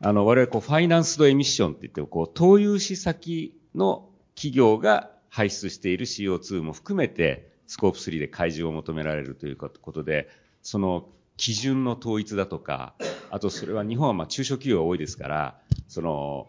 [0.00, 10.28] あの、我々、こう、ファイナンスドエミッションって言って、こう、投融資先の企業が排出している CO2 も含めて、スコープ3で開示を求められるということで、
[10.62, 12.94] その基準の統一だとか、
[13.30, 15.58] あとそれは日本はま中小企業が多いですから、
[15.88, 16.48] その、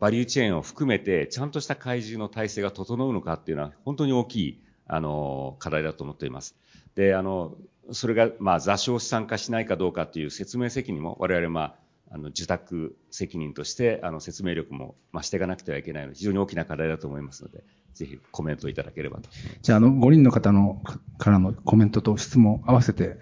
[0.00, 6.56] バリューチェーンを含めて、ちゃんとした開示の体制が整うのかっていうのは、本当に大きい、あの、課題だと思っています。
[6.94, 7.56] で、あの、
[7.92, 11.74] それが、まあ、座礁資産化しないかどうかっていう説明責任も、我々、まあ、
[12.10, 17.62] あの受託責任としてあの説明力も増していかなくてはいけないので非常に大きな課題だと思いますので
[17.94, 19.28] ぜひコメントいただければと。
[19.62, 20.82] じゃあ、あの、5人の方の
[21.18, 23.16] からのコメントと質問合わせて、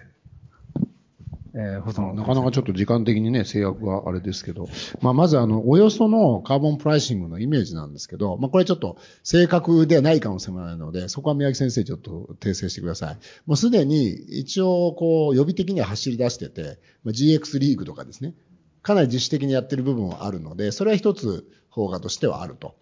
[1.55, 4.69] えー、なかなかちょっと時間的にね、制約があれですけど、
[5.01, 13.17] まあ、まずあの、およそのカーボンプライシングのイメージなんですけど、まあ、これちょっと正確ではないかもしれないので、そこは宮城先生ちょっと訂正してください。
[13.47, 18.35] もうすでに一応こう、予備的には走り出してて、まあ、GX リーグとかですね、
[18.81, 22.75] かなり自主的にやってる部分はあるので、それは一つ方がとしてはあると。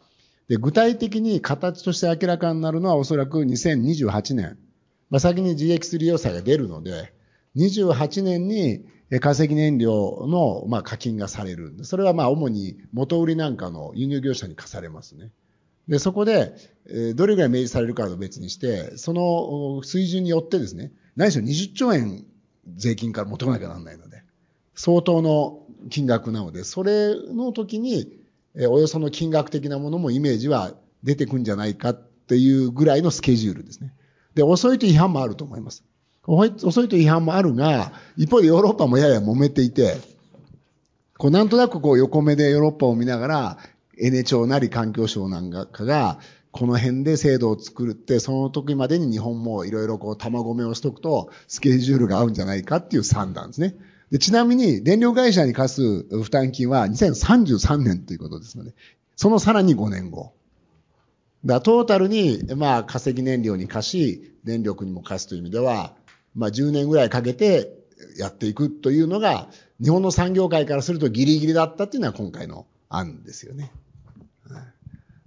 [0.47, 4.57] で、具体的に形として明らかになるのはおそらく2028年
[5.09, 7.13] まあ、先に GX 利用者が出るので、
[7.55, 8.85] 28年に
[9.19, 11.73] 化石燃料のまあ課金がされる。
[11.83, 15.31] それはまあ主に元売りなんかの輸入業者に課されますね。
[15.87, 16.53] で、そこで、
[17.15, 22.25] どれぐらい明示されるかは別にして、その水準によってですね、何しろ20兆円
[22.75, 24.23] 税金から持ってこなきゃならないので、
[24.75, 28.19] 相当の金額なので、それの時に、
[28.55, 30.73] えおよその金額的なものもイメージは
[31.03, 33.93] 出てくんじゃないかっていうぐらいのスケジュールですね。
[34.33, 35.83] で、遅いと違反もあると思います。
[36.25, 39.97] 遅いと違反もあるが、一方でヨーロッパもやや揉めていて、
[41.17, 43.57] こうなんとなくこう横目でヨーロッパを見ながら、
[43.99, 46.19] エネ庁なり環境省なんかが、
[46.51, 53.75] この辺で制度を作って、その時までに日本もいろいろこう玉込めをしとくと、スケジュールが合うんじゃないかっていう算段ですね。
[54.11, 58.73] でちなみに、電力会社に課す負担金は2033年ということですので、
[59.15, 60.33] そのさらに5年後。
[61.45, 65.93] だトータルに、まあ、化石燃料に貸し、電力にも貸すという意味では、
[66.35, 67.77] まあ、10年ぐらいかけて
[68.17, 69.49] やっていくというのが、
[69.81, 73.71] 日本の産業界からするとギリギリだったっていうのは今回の案ですよね。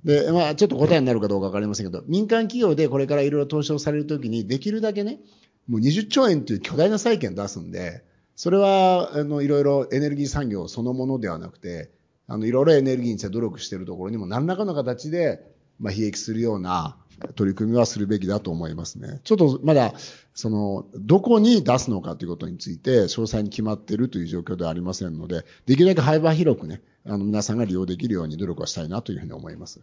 [0.05, 5.21] で、まあ、ちょっと答えになるかどうかわかりませんけど、民間企業でこれからいろいろ投資をされるときに、できるだけね、
[5.69, 8.03] もう20兆円という巨大な債券出すんで、
[8.41, 11.91] それは、あの、いろいろエネルギー産業そのものではなくて、
[12.27, 15.43] あの、いろいろエネルギーにして努力しているところにも何らかの形で、
[15.79, 16.97] まあ、悲劇するような
[17.35, 19.21] 取り組みはするべきだと思いますね。
[19.25, 19.93] ちょっとまだ、
[20.33, 29.81] その、どこに出すのかということについて、詳細に決まっているという状況ではありませんので、できるだけ幅広くね、あの、皆さんが利用できるように努力はしたいなというふうに思います。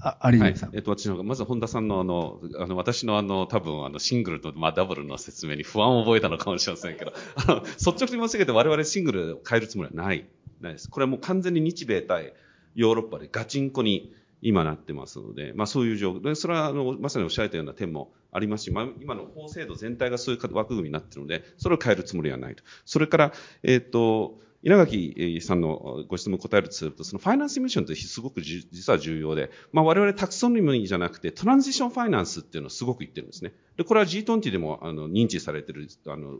[0.00, 0.76] あ、ありがとうございます。
[0.76, 10.26] えっと、私の、まず本田さんのあの、あの、私のあの、多分あの、シングルと、まあ、ダブルの説明に不安を覚えたのかもしれませんけど、あの、率直に申し上げて我々シングルを変えるつもりはない。
[10.60, 10.88] ないです。
[10.88, 12.32] これはもう完全に日米対
[12.74, 22.62] ヨーロッパでガチンコに今なってますので、まあそういう状況で、それはあの、まさにおっしゃられたような点もありますし、まあ今の法制度全体がそういう枠組みになっているので、それを変えるつもりはないと。
[22.84, 23.32] それから、
[23.62, 33.52] えっ、ー、と、稲垣さんのご質問答えるとすると、そのファイナンスミッションってすごく実は重要で、まあ我々タクソノミーじゃなくてトランジションファイナンスっていうのをすごく言ってるんですね。
[33.76, 36.38] で、これは G20 でもあの認知されてる、あの、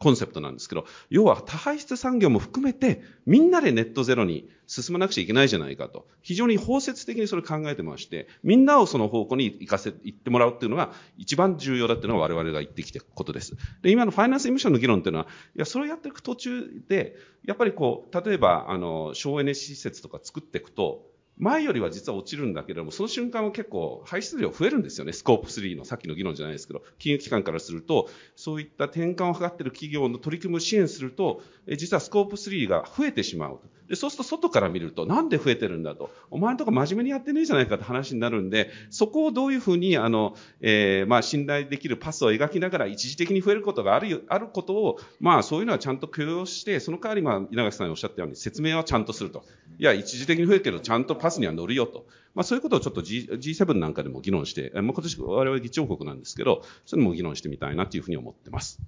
[0.00, 6.08] コンセプトなんですけど、要は多排出産業も含めて、みんなでネットゼロに進まなくちゃいけないじゃないかと。
[6.22, 13.56] 非常に包摂的にそれ考えてまして、みんなをその方向に行かせ、行ってもらうっていうのが一番重要だっていうのが我々が言ってきたことです。
[13.82, 21.09] で、今のファイナンスエミッションの議論っていうのは、いや、それをやっていく途中で、やっぱりこう、例えば、あの、省エネ施設とか作っていくと、
[21.40, 25.12] 前よりは実は落ちるんだけれども、その瞬間は結構排出量増えるんですよね。
[25.12, 31.42] スコープ3のさっきの議論じゃないですけど、金融機関からすると、そういった転換を図っている企業の取り組みを支援すると、
[31.76, 33.60] 実はスコープ3が増えてしまう。
[33.90, 36.10] で、そうすると外から見ると、なんで増えてるんだと。
[36.30, 49.44] お前のとこ真面目にやってねえじゃないかって話になるんで、そこをどういうふうに、あの、えー、まあ、信頼できるパスを描きながら一時的に増えることがある、あることを、まあ、そういうのはちゃんと許容して、その代わり、まあ、稲垣さんがおっしゃったように説明はちゃんとすると。
[49.78, 52.06] いや、一時的に増えるけど、ちゃんとパススには乗るよと。
[52.34, 58.80] まあ、そういうことをちょっと G G7 なんかでも議論して、まあ、今年我々議長国なんですけど、そういうのも議論してみたいなというふうに思ってます。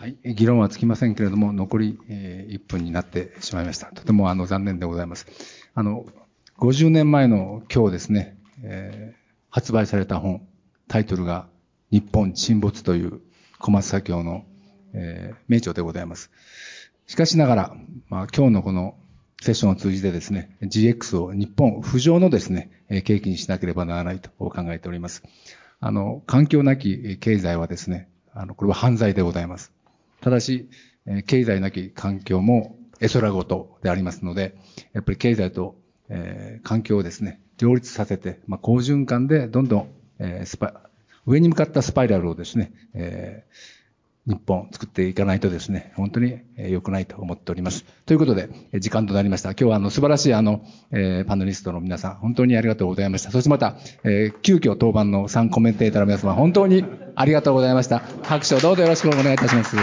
[0.00, 3.86] はい、議論はつきませんけれども、残り、えー、1分になってしまいました。
[3.86, 5.26] とてもあの残念でございます。
[5.74, 6.06] あの、
[6.58, 9.18] 50年前の今日ですね、えー、
[9.50, 10.46] 発売された本、
[10.88, 11.48] タイトルが
[11.90, 13.20] 日本沈没という
[13.58, 14.44] 小松左京の、
[14.94, 16.30] えー、名著でございます。
[17.06, 17.76] しかしながら、
[18.08, 18.96] まあ、今日のこの
[19.40, 25.22] セッションを通じてですね、GX を日本浮上のですね、契機にしなければならないと考えております。
[25.80, 29.72] あの、環境なき経済はですね、あの、これは犯罪でございます。
[30.20, 30.68] ただし、
[31.26, 34.56] 経済なき環境も絵空事でありますので、
[34.92, 35.76] やっぱり経済と、
[36.10, 40.82] えー、環境をですね、両立させて、まあ、好循環でどんどん、えー、スパ、
[41.26, 43.54] 上に向かったスパイラルをですね、えー、
[44.30, 47.84] 日本作っていかないとですね、本当に良くないと思っております。
[48.06, 49.50] ということで、時間となりました。
[49.50, 50.62] 今日はあの素晴らしいあの、
[50.92, 53.32] えー、パネリストの皆さん、本当にありがとうございました。
[53.32, 56.84] そしてまた、えー、急遽登板の3コメンテーターの皆様、本当に
[57.16, 58.02] ありがとうございました。
[58.22, 59.76] 拍手をどうぞよろしくお願いいたします。